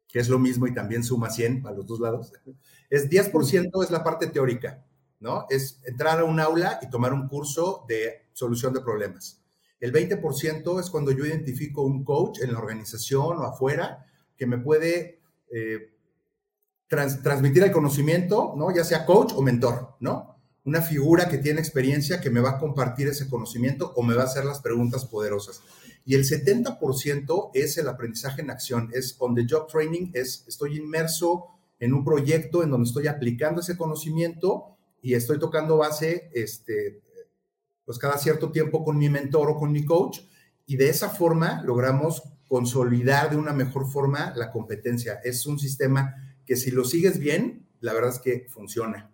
que 0.08 0.20
es 0.20 0.30
lo 0.30 0.40
mismo 0.40 0.68
y 0.68 0.74
también 0.74 1.04
suma 1.04 1.30
100 1.30 1.68
a 1.68 1.72
los 1.72 1.86
dos 1.86 2.00
lados, 2.00 2.32
es 2.90 3.10
10% 3.10 3.84
es 3.84 3.92
la 3.92 4.06
parte 4.06 4.28
teórica, 4.28 4.86
¿no? 5.20 5.46
Es 5.50 5.82
entrar 5.84 6.22
a 6.22 6.24
un 6.24 6.40
aula 6.40 6.80
y 6.82 6.90
tomar 6.90 7.12
un 7.12 7.28
curso 7.28 7.84
de 7.90 8.30
solución 8.32 8.74
de 8.74 8.80
problemas. 8.80 9.44
El 9.82 9.92
20% 9.92 10.80
es 10.80 10.90
cuando 10.90 11.12
yo 11.12 11.26
identifico 11.26 11.82
un 11.82 12.06
coach 12.06 12.40
en 12.42 12.54
la 12.54 12.60
organización 12.60 13.38
o 13.38 13.44
afuera 13.44 14.06
que 14.38 14.46
me 14.46 14.60
puede 14.60 15.20
eh, 15.52 15.99
transmitir 16.90 17.64
el 17.64 17.72
conocimiento, 17.72 18.54
¿no? 18.58 18.74
Ya 18.76 18.84
sea 18.84 19.06
coach 19.06 19.34
o 19.36 19.42
mentor, 19.42 19.96
¿no? 20.00 20.36
Una 20.66 20.82
figura 20.82 21.30
que 21.30 21.38
tiene 21.38 21.60
experiencia 21.60 22.20
que 22.20 22.32
me 22.32 22.42
va 22.42 22.52
a 22.52 22.58
compartir 22.58 23.08
ese 23.08 23.30
conocimiento 23.30 23.94
o 23.96 24.04
me 24.04 24.16
va 24.16 24.24
a 24.24 24.26
hacer 24.26 24.44
las 24.44 24.60
preguntas 24.60 25.06
poderosas. 25.06 25.62
Y 26.04 26.16
el 26.16 26.26
70% 26.26 27.52
es 27.54 27.78
el 27.78 27.88
aprendizaje 27.88 28.42
en 28.42 28.50
acción, 28.50 28.90
es 28.94 29.16
on 29.20 29.36
the 29.36 29.46
job 29.48 29.68
training, 29.68 30.12
es 30.14 30.44
estoy 30.48 30.78
inmerso 30.78 31.46
en 31.80 31.94
un 31.94 32.04
proyecto 32.04 32.64
en 32.64 32.72
donde 32.72 32.88
estoy 32.88 33.08
aplicando 33.08 33.62
ese 33.62 33.78
conocimiento 33.78 34.76
y 35.02 35.14
estoy 35.14 35.40
tocando 35.40 35.78
base, 35.78 36.30
este, 36.34 37.02
pues 37.86 38.00
cada 38.00 38.18
cierto 38.18 38.52
tiempo 38.52 38.84
con 38.84 38.98
mi 38.98 39.10
mentor 39.10 39.52
o 39.52 39.56
con 39.56 39.72
mi 39.72 39.86
coach 39.86 40.22
y 40.66 40.76
de 40.76 40.90
esa 40.90 41.10
forma 41.10 41.62
logramos 41.64 42.24
consolidar 42.48 43.30
de 43.30 43.38
una 43.38 43.54
mejor 43.54 43.90
forma 43.90 44.34
la 44.36 44.52
competencia. 44.52 45.20
Es 45.24 45.46
un 45.46 45.60
sistema 45.60 46.29
que 46.50 46.56
si 46.56 46.72
lo 46.72 46.84
sigues 46.84 47.20
bien, 47.20 47.68
la 47.80 47.94
verdad 47.94 48.10
es 48.10 48.18
que 48.18 48.48
funciona. 48.50 49.12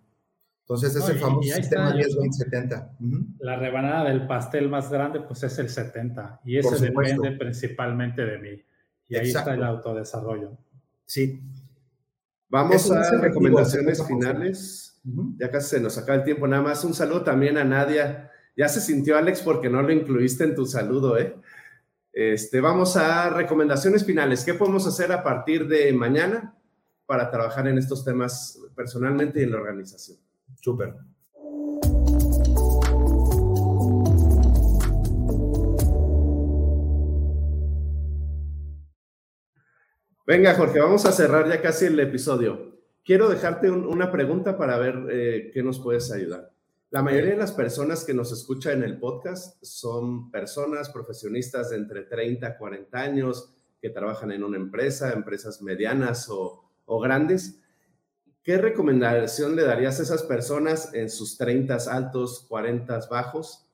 Entonces 0.61 0.95
es 0.95 1.09
el 1.09 1.19
famoso 1.19 1.53
sistema 1.53 1.93
10-20-70. 1.93 3.35
La 3.39 3.57
rebanada 3.57 4.09
del 4.09 4.25
pastel 4.25 4.69
más 4.69 4.89
grande 4.89 5.19
pues 5.19 5.43
es 5.43 5.59
el 5.59 5.67
70 5.67 6.39
y 6.45 6.57
ese 6.57 6.79
depende 6.79 7.33
principalmente 7.33 8.25
de 8.25 8.37
mí. 8.37 8.63
Y 9.09 9.17
ahí 9.17 9.27
está 9.27 9.53
el 9.53 9.65
autodesarrollo. 9.65 10.57
Sí. 11.05 11.43
Vamos 12.47 12.89
a 12.89 13.19
recomendaciones 13.19 14.01
finales. 14.07 15.01
Ya 15.37 15.51
casi 15.51 15.71
se 15.71 15.81
nos 15.81 15.97
acaba 15.97 16.19
el 16.19 16.23
tiempo. 16.23 16.47
Nada 16.47 16.63
más 16.63 16.85
un 16.85 16.93
saludo 16.93 17.25
también 17.25 17.57
a 17.57 17.65
Nadia. 17.65 18.31
Ya 18.55 18.69
se 18.69 18.79
sintió 18.79 19.17
Alex 19.17 19.41
porque 19.41 19.69
no 19.69 19.81
lo 19.81 19.91
incluiste 19.91 20.45
en 20.45 20.55
tu 20.55 20.65
saludo, 20.65 21.19
¿eh? 21.19 21.35
Este, 22.13 22.61
vamos 22.61 22.95
a 22.95 23.29
recomendaciones 23.29 24.05
finales. 24.05 24.45
¿Qué 24.45 24.53
podemos 24.53 24.87
hacer 24.87 25.11
a 25.11 25.21
partir 25.21 25.67
de 25.67 25.91
mañana 25.91 26.55
para 27.05 27.29
trabajar 27.29 27.67
en 27.67 27.77
estos 27.77 28.03
temas 28.03 28.59
personalmente 28.75 29.39
y 29.39 29.43
en 29.43 29.51
la 29.51 29.57
organización? 29.57 30.17
Súper. 30.61 30.93
Venga, 40.27 40.55
Jorge, 40.55 40.79
vamos 40.79 41.05
a 41.05 41.11
cerrar 41.11 41.47
ya 41.47 41.61
casi 41.61 41.85
el 41.85 41.99
episodio 41.99 42.75
quiero 43.05 43.29
dejarte 43.29 43.69
una 43.69 44.11
pregunta 44.11 44.57
para 44.57 44.77
ver 44.77 45.05
eh, 45.11 45.51
qué 45.53 45.63
nos 45.63 45.79
puedes 45.79 46.11
ayudar. 46.11 46.51
La 46.89 47.03
mayoría 47.03 47.31
de 47.31 47.37
las 47.37 47.51
personas 47.51 48.03
que 48.03 48.13
nos 48.13 48.31
escuchan 48.31 48.77
en 48.77 48.83
el 48.83 48.99
podcast 48.99 49.63
son 49.63 50.31
personas 50.31 50.89
profesionistas 50.89 51.69
de 51.69 51.77
entre 51.77 52.03
30 52.03 52.47
a 52.47 52.57
40 52.57 52.99
años 52.99 53.53
que 53.79 53.89
trabajan 53.91 54.31
en 54.31 54.43
una 54.43 54.57
empresa, 54.57 55.13
empresas 55.13 55.61
medianas 55.61 56.29
o, 56.29 56.64
grandes. 56.87 57.59
¿qué 58.45 58.59
recomendación 58.59 59.55
le 59.55 59.63
darías 59.63 59.99
a 59.99 60.03
esas 60.03 60.21
personas 60.21 60.93
en 60.93 61.09
sus 61.09 61.35
30 61.35 61.77
altos, 61.89 62.45
40 62.47 62.99
bajos, 63.09 63.65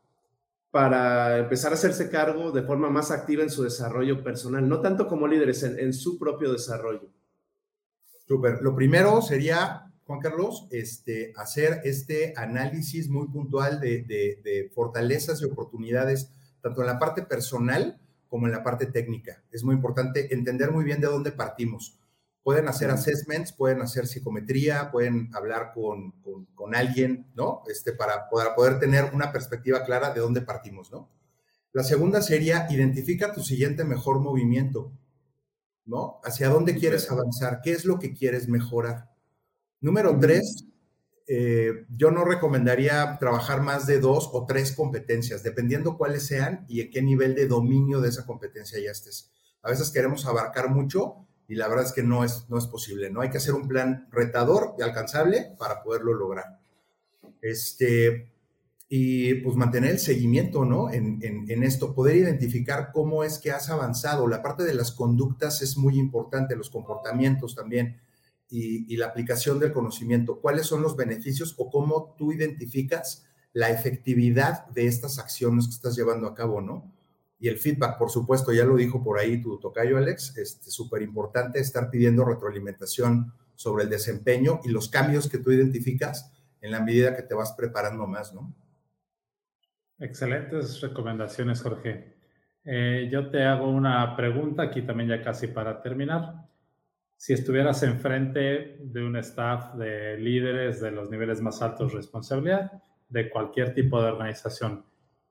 para 0.72 1.38
empezar 1.40 1.74
a 1.74 1.76
hacerse 1.76 2.10
cargo 2.10 2.52
de 2.52 2.64
forma 2.64 2.90
más 2.90 3.12
activa 3.12 3.44
en 3.44 3.50
su 3.50 3.64
desarrollo 3.64 4.24
personal, 4.24 4.68
no 4.68 4.80
tanto 4.80 5.08
como 5.08 5.28
líderes, 5.28 5.62
en, 5.64 5.94
su 5.94 6.18
propio 6.18 6.54
desarrollo? 6.54 7.10
Súper. 8.26 8.62
Lo 8.62 8.74
primero 8.74 9.22
sería, 9.22 9.92
Juan 10.06 10.22
Carlos, 10.22 10.70
este, 10.72 11.34
hacer 11.36 11.82
este 11.84 12.34
análisis 12.38 13.10
muy 13.10 13.28
puntual 13.28 13.82
de 13.82 14.72
fortalezas 14.74 15.42
y 15.42 15.46
oportunidades, 15.46 16.32
tanto 16.62 16.80
en 16.80 16.88
la 16.88 16.98
parte 16.98 17.24
personal 17.24 18.00
como 18.30 18.46
en 18.48 18.54
la 18.54 18.64
parte 18.64 18.86
técnica. 18.86 19.44
Es 19.52 19.66
muy 19.66 19.76
importante 19.76 20.34
entender 20.34 20.72
muy 20.72 20.86
bien 20.86 21.02
de 21.02 21.08
dónde 21.08 21.34
partimos 21.34 21.98
pueden 22.44 22.68
hacer 22.68 22.90
assessments, 22.90 23.54
pueden 23.54 23.82
hacer 23.82 24.08
psicometría, 24.08 24.92
pueden 24.92 25.30
hablar 25.34 25.72
con, 25.74 26.12
con, 26.56 26.76
alguien, 26.76 27.32
¿no? 27.36 27.64
Este, 27.68 27.92
para, 27.92 28.30
poder, 28.30 28.50
poder 28.56 28.80
tener 28.80 29.14
una 29.14 29.32
perspectiva 29.32 29.84
clara 29.84 30.14
de 30.14 30.22
dónde 30.22 30.42
partimos, 30.42 30.92
¿no? 30.92 31.10
La 31.74 31.84
segunda 31.84 32.22
sería, 32.22 32.68
identifica 32.70 33.34
tu 33.34 33.44
siguiente 33.44 33.84
mejor 33.84 34.20
movimiento, 34.20 34.92
¿no? 35.86 36.20
Hacia 36.24 36.50
dónde 36.50 36.76
quieres 36.76 37.10
avanzar, 37.12 37.62
qué 37.64 37.72
es 37.72 37.86
lo 37.86 38.00
que 38.00 38.14
quieres 38.14 38.48
mejorar. 38.48 39.10
Número 39.80 40.18
tres, 40.20 40.66
eh, 41.28 41.86
yo 41.90 42.12
no 42.12 42.26
recomendaría 42.26 43.18
trabajar 43.20 43.62
más 43.62 43.88
de 43.88 44.00
dos 44.00 44.30
o 44.34 44.46
tres 44.46 44.74
competencias, 44.74 45.44
dependiendo 45.44 45.98
cuáles 45.98 46.26
sean 46.26 46.66
y 46.68 46.82
en 46.82 46.92
qué 46.92 47.02
nivel 47.02 47.36
de 47.36 47.48
dominio 47.48 48.02
de 48.02 48.10
esa 48.10 48.26
competencia 48.26 48.80
ya 48.80 48.92
estés. 48.92 49.32
A 49.62 49.70
veces 49.70 49.92
queremos 49.92 50.26
abarcar 50.26 50.70
mucho 50.70 51.28
y 51.52 51.56
la 51.56 51.68
verdad 51.68 51.84
es 51.84 51.92
que 51.92 52.02
no 52.02 52.24
es, 52.24 52.46
no 52.48 52.58
es 52.58 52.66
posible, 52.66 53.10
¿no? 53.10 53.20
Hay 53.20 53.30
que 53.30 53.36
hacer 53.36 53.54
un 53.54 53.68
plan 53.68 54.08
retador 54.10 54.74
y 54.80 54.84
alcanzable 54.84 55.54
para 55.60 55.84
poderlo 55.84 56.14
lograr. 56.14 56.62
Este, 57.42 58.32
y 58.88 59.34
pues 59.34 59.58
mantener 59.58 59.92
el 59.92 60.00
seguimiento, 60.00 60.64
¿no? 60.64 60.94
En, 60.94 61.20
en, 61.22 61.64
esto, 61.64 61.94
poder 61.94 62.16
identificar 62.16 62.92
cómo 62.94 63.26
es 63.26 63.38
que 63.38 63.52
has 63.52 63.70
avanzado. 63.70 64.30
La 64.30 64.42
parte 64.42 64.64
de 64.64 64.74
las 64.74 64.94
conductas 64.94 65.62
es 65.62 65.76
muy 65.76 66.00
importante, 66.00 66.56
los 66.56 66.70
comportamientos 66.70 67.54
también 67.54 68.00
y, 68.50 68.86
y 68.88 68.96
la 68.96 69.08
aplicación 69.08 69.60
del 69.60 69.74
conocimiento. 69.74 70.40
¿Cuáles 70.40 70.68
son 70.68 70.82
los 70.82 70.96
beneficios 70.96 71.56
o 71.58 71.70
cómo 71.70 72.16
tú 72.18 72.32
identificas 72.32 73.26
la 73.52 73.72
efectividad 73.72 74.68
de 74.68 74.88
estas 74.88 75.20
acciones 75.20 75.68
que 75.68 75.74
estás 75.74 75.98
llevando 75.98 76.30
a 76.30 76.34
cabo, 76.34 76.62
¿no? 76.62 76.90
Y 77.42 77.50
el 77.50 77.58
feedback, 77.58 77.98
por 77.98 78.12
supuesto, 78.12 78.54
ya 78.54 78.64
lo 78.64 78.76
dijo 78.76 79.04
por 79.04 79.18
ahí 79.18 79.42
tu 79.42 79.60
tocayo, 79.60 79.98
Alex, 79.98 80.38
es 80.38 80.54
este, 80.54 80.70
súper 80.70 81.02
importante 81.02 81.60
estar 81.60 81.90
pidiendo 81.90 82.24
retroalimentación 82.24 83.34
sobre 83.56 83.86
el 83.86 83.90
desempeño 83.90 84.62
y 84.64 84.70
los 84.70 84.90
cambios 84.90 85.28
que 85.28 85.40
tú 85.40 85.52
identificas 85.52 86.32
en 86.62 86.70
la 86.70 86.82
medida 86.82 87.16
que 87.16 87.24
te 87.24 87.34
vas 87.34 87.54
preparando 87.54 88.06
más, 88.06 88.32
¿no? 88.32 88.54
Excelentes 89.98 90.80
recomendaciones, 90.82 91.64
Jorge. 91.64 92.14
Eh, 92.64 93.10
yo 93.12 93.32
te 93.32 93.44
hago 93.44 93.72
una 93.72 94.16
pregunta 94.16 94.62
aquí 94.62 94.84
también 94.84 95.10
ya 95.10 95.24
casi 95.24 95.48
para 95.48 95.82
terminar. 95.82 96.48
Si 97.18 97.34
estuvieras 97.34 97.82
enfrente 97.82 98.78
de 98.80 99.04
un 99.04 99.16
staff 99.18 99.74
de 99.74 100.16
líderes 100.20 100.80
de 100.80 100.92
los 100.92 101.10
niveles 101.10 101.42
más 101.42 101.60
altos 101.64 101.92
de 101.92 101.98
responsabilidad 101.98 102.84
de 103.10 103.32
cualquier 103.32 103.74
tipo 103.74 104.00
de 104.00 104.12
organización, 104.12 104.86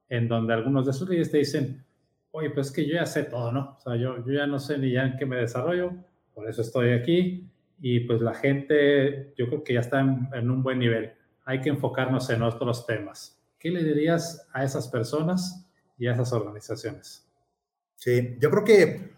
en 0.09 0.27
donde 0.27 0.55
algunos 0.55 0.87
de 0.87 0.91
esos 0.91 1.09
líderes 1.09 1.31
te 1.31 1.39
dicen, 1.39 1.85
oye, 2.33 2.51
pues 2.51 2.69
es 2.69 2.73
que 2.73 2.87
yo 2.87 2.95
ya 2.95 3.07
sé 3.07 3.25
todo, 3.25 3.53
¿no? 3.53 3.77
O 3.79 3.81
sea, 3.81 3.97
yo, 3.97 4.25
yo 4.25 4.33
ya 4.33 4.47
no 4.47 4.59
sé 4.59 4.79
ni 4.79 4.93
ya 4.93 5.05
en 5.05 5.17
qué 5.17 5.27
me 5.27 5.37
desarrollo, 5.37 5.93
por 6.35 6.49
eso 6.49 6.63
estoy 6.63 6.93
aquí 6.93 7.51
y 7.81 8.01
pues 8.01 8.21
la 8.21 8.35
gente 8.35 9.33
yo 9.37 9.49
creo 9.49 9.65
que 9.65 9.75
ya 9.75 9.81
está 9.81 10.01
en, 10.01 10.51
un 10.51 10.63
buen 10.63 10.79
nivel. 10.79 11.13
Hay 11.45 11.61
que 11.61 11.71
enfocarnos 11.71 12.29
en 12.31 12.43
otros 12.43 12.87
temas. 12.87 13.41
¿Qué 13.59 13.71
le 13.71 13.83
dirías 13.83 14.47
a 14.53 14.65
esas 14.65 14.89
personas 14.89 15.67
y 15.99 16.07
a 16.07 16.13
esas 16.13 16.33
organizaciones? 16.33 17.27
Sí, 17.97 18.37
yo 18.41 18.51
creo 18.51 18.65
que 18.65 19.11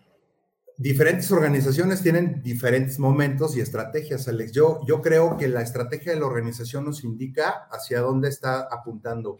diferentes 0.76 1.30
organizaciones 1.30 2.02
tienen 2.02 2.42
diferentes 2.42 2.98
momentos 2.98 3.56
y 3.56 3.60
estrategias, 3.60 4.26
Alex. 4.28 4.52
Yo, 4.52 4.80
yo 4.86 5.00
creo 5.02 5.36
que 5.36 5.48
la 5.48 5.62
estrategia 5.62 6.12
de 6.12 6.20
la 6.20 6.26
organización 6.26 6.84
nos 6.84 7.04
indica 7.04 7.68
hacia 7.70 8.00
dónde 8.00 8.28
está 8.28 8.68
apuntando 8.70 9.38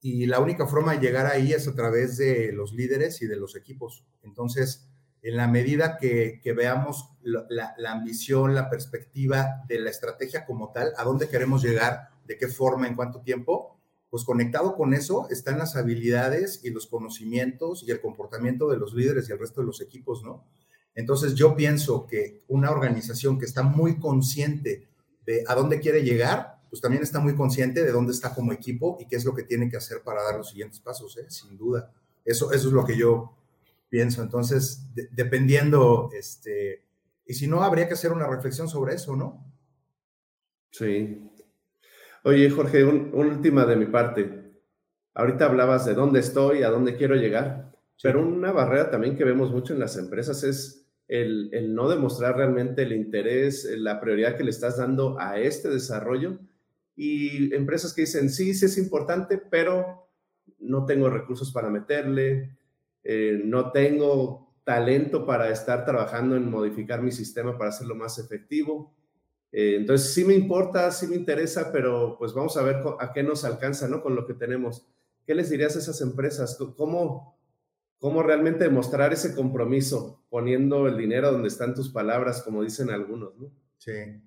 y 0.00 0.26
la 0.26 0.40
única 0.40 0.66
forma 0.66 0.92
de 0.92 1.00
llegar 1.00 1.26
ahí 1.26 1.52
es 1.52 1.68
a 1.68 1.74
través 1.74 2.16
de 2.16 2.52
los 2.52 2.72
líderes 2.72 3.20
y 3.22 3.26
de 3.26 3.36
los 3.36 3.54
equipos. 3.54 4.06
Entonces, 4.22 4.88
en 5.22 5.36
la 5.36 5.46
medida 5.46 5.98
que, 5.98 6.40
veamos 6.56 7.10
la, 7.22 7.74
ambición, 7.88 8.54
la 8.54 8.70
perspectiva 8.70 9.62
de 9.68 9.78
la 9.78 9.90
estrategia 9.90 10.46
como 10.46 10.72
tal, 10.72 10.92
a 10.96 11.04
dónde 11.04 11.28
queremos 11.28 11.62
llegar, 11.62 12.08
de 12.24 12.38
qué 12.38 12.48
forma, 12.48 12.86
en 12.86 12.94
cuánto 12.94 13.20
tiempo, 13.20 13.78
pues 14.08 14.24
conectado 14.24 14.74
con 14.74 14.94
eso 14.94 15.28
están 15.30 15.58
las 15.58 15.76
habilidades 15.76 16.64
y 16.64 16.70
los 16.70 16.86
conocimientos 16.86 17.84
y 17.86 17.90
el 17.90 18.00
comportamiento 18.00 18.68
de 18.68 18.78
los 18.78 18.94
líderes 18.94 19.28
y 19.28 19.32
el 19.32 19.38
resto 19.38 19.60
de 19.60 19.66
los 19.66 19.80
equipos, 19.80 20.24
¿no? 20.24 20.44
Entonces 20.94 21.34
yo 21.34 21.54
pienso 21.54 22.06
que 22.06 22.42
una 22.48 22.70
organización 22.70 23.38
que 23.38 23.44
está 23.44 23.62
muy 23.62 23.98
consciente 23.98 24.88
de 25.24 25.44
a 25.46 25.54
dónde 25.54 25.80
quiere 25.80 26.02
llegar, 26.02 26.59
pues 26.70 26.80
también 26.80 27.02
está 27.02 27.18
muy 27.18 27.34
consciente 27.34 27.82
de 27.82 27.90
dónde 27.90 28.12
está 28.12 28.32
como 28.32 28.52
equipo 28.52 28.96
y 29.00 29.06
qué 29.06 29.16
es 29.16 29.24
lo 29.24 29.34
que 29.34 29.42
tiene 29.42 29.68
que 29.68 29.76
hacer 29.76 30.02
para 30.02 30.22
dar 30.22 30.36
los 30.36 30.50
siguientes 30.50 30.78
pasos, 30.78 31.18
¿eh? 31.18 31.28
sin 31.28 31.58
duda. 31.58 31.92
Eso, 32.24 32.52
eso 32.52 32.68
es 32.68 32.72
lo 32.72 32.84
que 32.84 32.96
yo 32.96 33.36
pienso. 33.88 34.22
Entonces, 34.22 34.86
dependiendo, 35.10 36.10
este, 36.16 36.84
y 37.26 37.34
si 37.34 37.48
no, 37.48 37.64
habría 37.64 37.88
que 37.88 37.94
hacer 37.94 38.12
una 38.12 38.28
reflexión 38.28 38.68
sobre 38.68 38.94
eso, 38.94 39.16
¿no? 39.16 39.44
Sí. 40.70 41.28
Oye, 42.22 42.48
Jorge, 42.50 42.84
una 42.84 43.10
última 43.14 43.66
de 43.66 43.76
mi 43.76 43.86
parte. 43.86 44.62
Ahorita 45.14 45.46
hablabas 45.46 45.86
de 45.86 45.94
dónde 45.94 46.20
estoy, 46.20 46.62
a 46.62 46.70
dónde 46.70 46.96
quiero 46.96 47.16
llegar, 47.16 47.72
pero 48.00 48.22
una 48.22 48.52
barrera 48.52 48.90
también 48.90 49.16
que 49.16 49.24
vemos 49.24 49.50
mucho 49.50 49.74
en 49.74 49.80
las 49.80 49.96
empresas 49.96 50.44
es 50.44 50.86
el, 51.08 51.50
el, 51.52 51.74
no 51.74 51.88
demostrar 51.88 52.36
realmente 52.36 52.82
el 52.82 52.92
interés, 52.92 53.68
la 53.76 54.00
prioridad 54.00 54.36
que 54.36 54.44
le 54.44 54.50
estás 54.50 54.76
dando 54.76 55.18
a 55.18 55.40
este 55.40 55.68
desarrollo 55.68 56.38
y 57.02 57.54
empresas 57.54 57.94
que 57.94 58.02
dicen, 58.02 58.28
sí, 58.28 58.52
sí 58.52 58.66
es 58.66 58.76
importante, 58.76 59.38
pero 59.38 60.06
no 60.58 60.84
tengo 60.84 61.08
recursos 61.08 61.50
para 61.50 61.70
meterle, 61.70 62.58
eh, 63.02 63.40
no 63.42 63.72
tengo 63.72 64.52
talento 64.64 65.24
para 65.24 65.48
estar 65.48 65.86
trabajando 65.86 66.36
en 66.36 66.50
modificar 66.50 67.00
mi 67.00 67.10
sistema 67.10 67.56
para 67.56 67.70
hacerlo 67.70 67.94
más 67.94 68.18
efectivo. 68.18 68.94
Eh, 69.50 69.76
entonces, 69.76 70.12
sí 70.12 70.26
me 70.26 70.34
importa, 70.34 70.90
sí 70.90 71.06
me 71.06 71.16
interesa, 71.16 71.72
pero 71.72 72.16
pues 72.18 72.34
vamos 72.34 72.58
a 72.58 72.62
ver 72.64 72.82
a 72.98 73.14
qué 73.14 73.22
nos 73.22 73.46
alcanza, 73.46 73.88
¿no? 73.88 74.02
Con 74.02 74.14
lo 74.14 74.26
que 74.26 74.34
tenemos. 74.34 74.86
¿Qué 75.24 75.34
les 75.34 75.48
dirías 75.48 75.76
a 75.76 75.78
esas 75.78 76.02
empresas? 76.02 76.58
¿Cómo, 76.76 77.34
cómo 77.98 78.22
realmente 78.22 78.64
demostrar 78.64 79.14
ese 79.14 79.34
compromiso 79.34 80.22
poniendo 80.28 80.86
el 80.86 80.98
dinero 80.98 81.32
donde 81.32 81.48
están 81.48 81.74
tus 81.74 81.88
palabras, 81.88 82.42
como 82.42 82.62
dicen 82.62 82.90
algunos, 82.90 83.38
¿no? 83.38 83.50
Sí. 83.78 84.20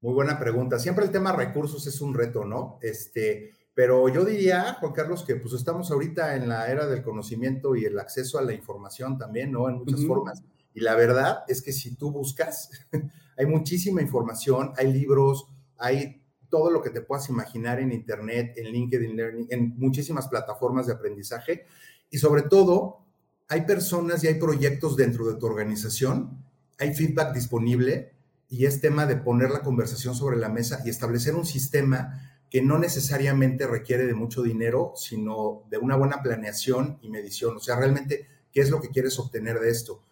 Muy 0.00 0.14
buena 0.14 0.38
pregunta. 0.38 0.78
Siempre 0.78 1.04
el 1.04 1.10
tema 1.10 1.32
recursos 1.32 1.86
es 1.86 2.00
un 2.00 2.14
reto, 2.14 2.44
¿no? 2.44 2.78
Este, 2.82 3.52
pero 3.74 4.08
yo 4.08 4.24
diría, 4.24 4.74
Juan 4.80 4.92
Carlos, 4.92 5.24
que 5.24 5.36
pues 5.36 5.54
estamos 5.54 5.90
ahorita 5.90 6.36
en 6.36 6.48
la 6.48 6.70
era 6.70 6.86
del 6.86 7.02
conocimiento 7.02 7.74
y 7.74 7.84
el 7.84 7.98
acceso 7.98 8.38
a 8.38 8.42
la 8.42 8.52
información 8.52 9.18
también, 9.18 9.50
¿no? 9.50 9.68
En 9.68 9.76
muchas 9.76 10.04
formas. 10.06 10.42
Y 10.72 10.80
la 10.80 10.94
verdad 10.94 11.44
es 11.48 11.62
que 11.62 11.72
si 11.72 11.96
tú 11.96 12.12
buscas, 12.12 12.70
hay 13.36 13.46
muchísima 13.46 14.00
información, 14.00 14.72
hay 14.76 14.92
libros, 14.92 15.48
hay 15.76 16.22
todo 16.48 16.70
lo 16.70 16.80
que 16.80 16.90
te 16.90 17.00
puedas 17.00 17.28
imaginar 17.28 17.80
en 17.80 17.92
Internet, 17.92 18.54
en 18.56 18.66
LinkedIn 18.66 19.16
Learning, 19.16 19.46
en 19.50 19.76
muchísimas 19.76 20.28
plataformas 20.28 20.86
de 20.86 20.92
aprendizaje. 20.92 21.66
Y 22.08 22.18
sobre 22.18 22.42
todo, 22.42 23.00
hay 23.48 23.62
personas 23.62 24.22
y 24.22 24.28
hay 24.28 24.34
proyectos 24.34 24.96
dentro 24.96 25.26
de 25.26 25.36
tu 25.36 25.46
organización, 25.46 26.44
hay 26.78 26.94
feedback 26.94 27.34
disponible 27.34 28.17
y 28.48 28.64
es 28.66 28.80
tema 28.80 29.06
de 29.06 29.16
poner 29.16 29.50
la 29.50 29.62
conversación 29.62 30.14
sobre 30.14 30.38
la 30.38 30.48
mesa 30.48 30.80
y 30.84 30.90
establecer 30.90 31.34
un 31.34 31.44
sistema 31.44 32.28
que 32.50 32.62
no 32.62 32.78
necesariamente 32.78 33.66
requiere 33.66 34.06
de 34.06 34.14
mucho 34.14 34.42
dinero, 34.42 34.92
sino 34.96 35.64
de 35.70 35.76
una 35.76 35.96
buena 35.96 36.22
planeación 36.22 36.98
y 37.02 37.10
medición. 37.10 37.56
O 37.56 37.60
sea, 37.60 37.76
realmente, 37.76 38.26
¿qué 38.50 38.60
es 38.60 38.70
lo 38.70 38.80
que 38.80 38.88
quieres 38.88 39.18
obtener 39.18 39.60
de 39.60 39.70
esto? 39.70 40.02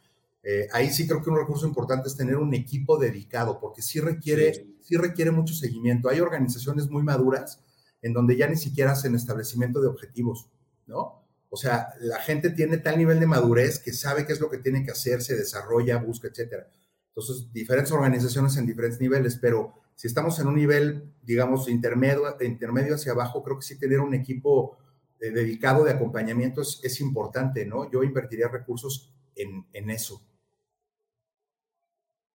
Eh, 0.43 0.69
ahí 0.73 0.91
sí 0.91 1.09
creo 1.09 1.23
que 1.23 1.31
un 1.31 1.39
recurso 1.39 1.67
importante 1.67 2.09
es 2.09 2.17
tener 2.17 2.37
un 2.37 2.55
equipo 2.55 2.99
dedicado, 2.99 3.59
porque 3.59 3.81
sí 3.81 4.01
requiere, 4.01 4.67
sí. 4.83 4.97
requiere 4.97 5.31
mucho 5.31 5.55
seguimiento. 5.55 6.11
Hay 6.11 6.21
organizaciones 6.21 6.91
muy 6.91 7.03
maduras 7.03 7.65
en 8.03 8.13
donde 8.13 8.37
ya 8.37 8.47
ni 8.47 8.57
siquiera 8.57 8.93
hacen 8.93 9.15
establecimiento 9.15 9.81
de 9.81 9.89
objetivos, 9.89 10.49
¿no? 10.87 11.25
O 11.49 11.57
sea, 11.57 11.89
la 12.01 12.21
gente 12.21 12.51
tiene 12.51 12.77
tal 12.79 12.99
nivel 12.99 13.19
de 13.19 13.27
madurez 13.27 13.79
que 13.79 13.93
sabe 13.93 14.27
qué 14.27 14.35
es 14.35 14.41
lo 14.41 14.51
que 14.51 14.59
tiene 14.59 14.85
que 14.85 14.91
hacer, 14.91 15.23
se 15.23 15.37
desarrolla, 15.37 15.97
busca, 15.97 16.29
etcétera. 16.29 16.69
Entonces, 17.17 17.51
diferentes 17.51 17.91
organizaciones 17.93 18.59
en 18.59 18.67
diferentes 18.67 19.01
niveles, 19.01 19.39
pero 19.41 19.73
si 19.95 20.07
estamos 20.07 20.39
en 20.39 20.49
un 20.49 20.55
nivel, 20.55 21.15
digamos, 21.23 21.67
intermedio, 21.67 22.25
intermedio 22.43 22.97
hacia 22.97 23.13
abajo, 23.13 23.43
creo 23.43 23.57
que 23.57 23.65
sí 23.65 23.79
tener 23.79 24.01
un 24.01 24.13
equipo 24.13 24.77
eh, 25.19 25.31
dedicado 25.31 25.83
de 25.83 25.93
acompañamiento 25.93 26.61
es, 26.61 27.01
importante, 27.01 27.65
¿no? 27.65 27.91
Yo 27.91 28.03
invertiría 28.03 28.49
recursos 28.49 29.15
en, 29.35 29.65
en 29.73 29.89
eso. 29.89 30.21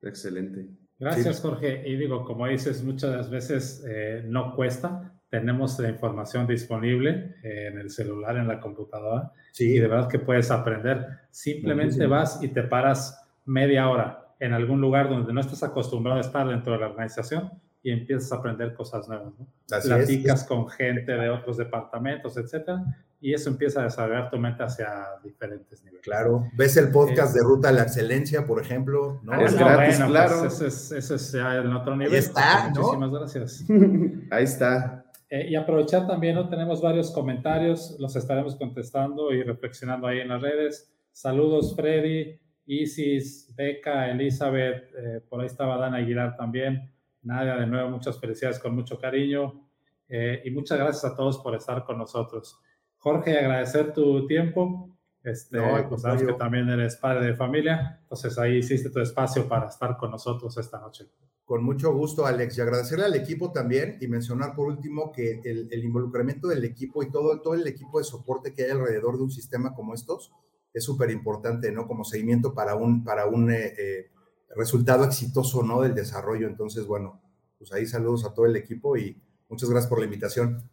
Excelente. 0.02 0.68
Gracias, 0.98 1.42
Jorge. 1.42 1.88
Y 1.88 1.96
digo, 1.96 2.26
como 2.26 2.48
dices, 2.48 2.84
muchas 2.84 3.30
veces 3.30 3.84
eh, 3.88 4.24
no 4.26 4.56
cuesta. 4.56 5.14
Tenemos 5.30 5.78
la 5.78 5.90
información 5.90 6.48
disponible 6.48 7.36
eh, 7.44 7.68
en 7.68 7.78
el 7.78 7.92
celular, 7.92 8.36
en 8.36 8.48
la 8.48 8.60
computadora. 8.60 9.32
Sí. 9.52 9.76
Y 9.76 9.80
de 9.80 9.88
verdad 9.88 10.10
que 10.10 10.18
puedes 10.18 10.50
aprender. 10.50 11.06
Simplemente 11.30 12.08
vas 12.08 12.42
y 12.42 12.48
te 12.48 12.64
paras 12.64 13.30
media 13.46 13.88
hora 13.88 14.21
en 14.42 14.54
algún 14.54 14.82
lugar 14.82 15.08
donde 15.08 15.32
no 15.32 15.40
estás 15.40 15.62
acostumbrado 15.62 16.18
a 16.18 16.22
estar 16.22 16.48
dentro 16.48 16.74
de 16.74 16.80
la 16.80 16.88
organización 16.88 17.52
y 17.84 17.92
empiezas 17.92 18.32
a 18.32 18.38
aprender 18.38 18.74
cosas 18.74 19.08
nuevas. 19.08 19.34
¿no? 19.38 19.48
Platicas 19.68 20.44
con 20.46 20.68
gente 20.68 21.12
de 21.12 21.30
otros 21.30 21.58
departamentos, 21.58 22.36
etcétera, 22.38 22.84
y 23.20 23.36
eso 23.36 23.52
empieza 23.52 23.82
a 23.82 23.84
desarrollar 23.84 24.32
tu 24.32 24.40
mente 24.40 24.64
hacia 24.64 24.90
diferentes 25.24 25.84
niveles. 25.84 26.04
Claro, 26.04 26.48
ves 26.56 26.76
el 26.78 26.90
podcast 26.90 27.36
de 27.36 27.42
Ruta 27.44 27.70
a 27.70 27.72
la 27.72 27.84
Excelencia, 27.84 28.48
por 28.48 28.60
ejemplo, 28.60 29.22
¿no? 29.22 29.40
Es 29.40 29.56
gratis, 29.56 29.98
pues 29.98 30.10
claro. 30.10 30.46
ese, 30.48 30.98
es, 30.98 31.32
ya 31.32 31.58
en 31.58 31.74
otro 31.74 31.96
nivel. 31.96 32.14
Ahí 32.14 32.20
está, 32.20 32.72
Muchísimas 32.76 33.12
gracias. 33.12 33.66
Ahí 34.32 34.44
está. 34.44 35.06
Eh, 35.30 35.50
y 35.50 35.56
aprovechar 35.56 36.08
también, 36.08 36.34
¿no? 36.34 36.50
Tenemos 36.50 36.82
varios 36.82 37.12
comentarios, 37.12 37.96
los 38.00 38.16
estaremos 38.16 38.56
contestando 38.56 39.32
y 39.32 39.44
reflexionando 39.44 40.08
ahí 40.08 40.20
en 40.20 40.30
las 40.30 40.42
redes. 40.42 40.92
Saludos, 41.14 41.76
Freddy, 41.76 42.41
Isis, 42.66 43.54
Beca, 43.56 44.10
Elizabeth, 44.10 44.94
eh, 44.96 45.22
por 45.28 45.42
ahí 45.42 45.48
estaba 45.48 45.78
Dana 45.78 45.98
Aguilar 45.98 46.36
también. 46.36 46.92
Nadia, 47.24 47.56
de 47.56 47.68
nuevo, 47.68 47.90
muchas 47.90 48.20
felicidades 48.20 48.60
con 48.60 48.76
mucho 48.76 49.00
cariño. 49.00 49.68
Eh, 50.08 50.42
y 50.46 50.52
muchas 50.52 50.78
gracias 50.78 51.06
a 51.06 51.16
todos 51.16 51.38
por 51.40 51.56
estar 51.56 51.84
con 51.84 51.98
nosotros. 51.98 52.60
Jorge, 52.98 53.38
agradecer 53.38 53.94
tu 53.94 54.28
tiempo. 54.28 54.92
Este, 55.24 55.60
pues 55.88 56.02
sabes 56.02 56.24
que 56.24 56.34
también 56.34 56.68
eres 56.70 56.96
padre 56.96 57.28
de 57.28 57.36
familia, 57.36 58.00
entonces 58.02 58.40
ahí 58.40 58.58
hiciste 58.58 58.90
tu 58.90 59.00
espacio 59.00 59.48
para 59.48 59.68
estar 59.68 59.96
con 59.96 60.10
nosotros 60.10 60.58
esta 60.58 60.80
noche. 60.80 61.06
Con 61.46 61.64
mucho 61.64 61.94
gusto, 61.94 62.26
Alex, 62.26 62.58
y 62.58 62.62
agradecerle 62.62 63.06
al 63.06 63.14
equipo 63.14 63.52
también 63.52 63.98
y 64.02 64.08
mencionar 64.08 64.56
por 64.56 64.68
último 64.68 65.12
que 65.12 65.42
el, 65.44 65.84
involucramiento 65.84 66.48
del 66.48 66.64
equipo 66.66 67.04
y 67.04 67.12
todo, 67.12 67.40
todo 67.42 67.54
el 67.54 67.68
equipo 67.68 68.00
de 68.00 68.06
soporte 68.06 68.54
que 68.54 68.64
hay 68.64 68.72
alrededor 68.72 69.18
de 69.18 69.24
un 69.24 69.32
sistema 69.32 69.76
como 69.76 69.94
estos 69.94 70.32
es 70.74 70.84
súper 70.84 71.12
importante, 71.12 71.72
¿no? 71.72 71.88
Como 71.88 72.04
seguimiento 72.04 72.54
para 72.54 72.76
un, 72.76 73.04
para 73.04 73.26
un 73.26 73.52
eh, 73.52 73.74
eh, 73.78 74.12
resultado 74.56 75.04
exitoso, 75.04 75.64
¿no? 75.64 75.82
Del 75.82 75.96
desarrollo. 75.96 76.48
Entonces, 76.48 76.86
bueno, 76.86 77.22
pues 77.58 77.72
ahí 77.74 77.86
saludos 77.86 78.26
a 78.26 78.34
todo 78.34 78.46
el 78.46 78.56
equipo 78.56 78.98
y 78.98 79.22
muchas 79.50 79.70
gracias 79.70 79.90
por 79.90 80.00
la 80.00 80.06
invitación. 80.06 80.70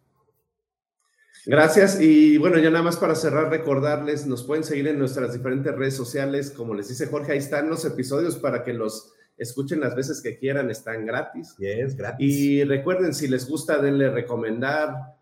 Gracias. 1.45 1.99
Y 2.01 2.37
bueno, 2.37 2.59
ya 2.59 2.69
nada 2.69 2.83
más 2.83 2.97
para 2.97 3.15
cerrar, 3.15 3.49
recordarles, 3.49 4.25
nos 4.25 4.43
pueden 4.43 4.63
seguir 4.63 4.87
en 4.87 4.99
nuestras 4.99 5.33
diferentes 5.33 5.73
redes 5.75 5.95
sociales. 5.95 6.51
Como 6.51 6.73
les 6.73 6.89
dice 6.89 7.07
Jorge, 7.07 7.33
ahí 7.33 7.37
están 7.37 7.69
los 7.69 7.85
episodios 7.85 8.37
para 8.37 8.63
que 8.63 8.73
los 8.73 9.13
escuchen 9.37 9.79
las 9.79 9.95
veces 9.95 10.21
que 10.21 10.37
quieran, 10.37 10.69
están 10.69 11.05
gratis. 11.05 11.55
es 11.59 11.95
gratis. 11.95 12.35
Y 12.35 12.63
recuerden, 12.65 13.13
si 13.13 13.27
les 13.27 13.47
gusta, 13.47 13.81
denle 13.81 14.09
recomendar, 14.09 15.15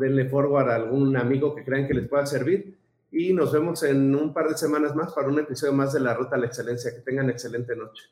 denle 0.00 0.28
forward 0.28 0.68
a 0.68 0.74
algún 0.74 1.16
amigo 1.16 1.54
que 1.54 1.64
crean 1.64 1.86
que 1.86 1.94
les 1.94 2.08
pueda 2.08 2.26
servir. 2.26 2.75
Y 3.18 3.32
nos 3.32 3.50
vemos 3.50 3.82
en 3.82 4.14
un 4.14 4.34
par 4.34 4.46
de 4.46 4.58
semanas 4.58 4.94
más 4.94 5.14
para 5.14 5.28
un 5.28 5.38
episodio 5.38 5.72
más 5.72 5.94
de 5.94 6.00
La 6.00 6.12
Ruta 6.12 6.36
a 6.36 6.38
la 6.38 6.48
Excelencia. 6.48 6.94
Que 6.94 7.00
tengan 7.00 7.30
excelente 7.30 7.74
noche. 7.74 8.02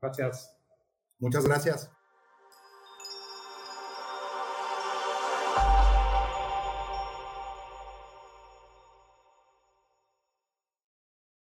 Gracias. 0.00 0.56
Muchas 1.18 1.44
gracias. 1.44 1.90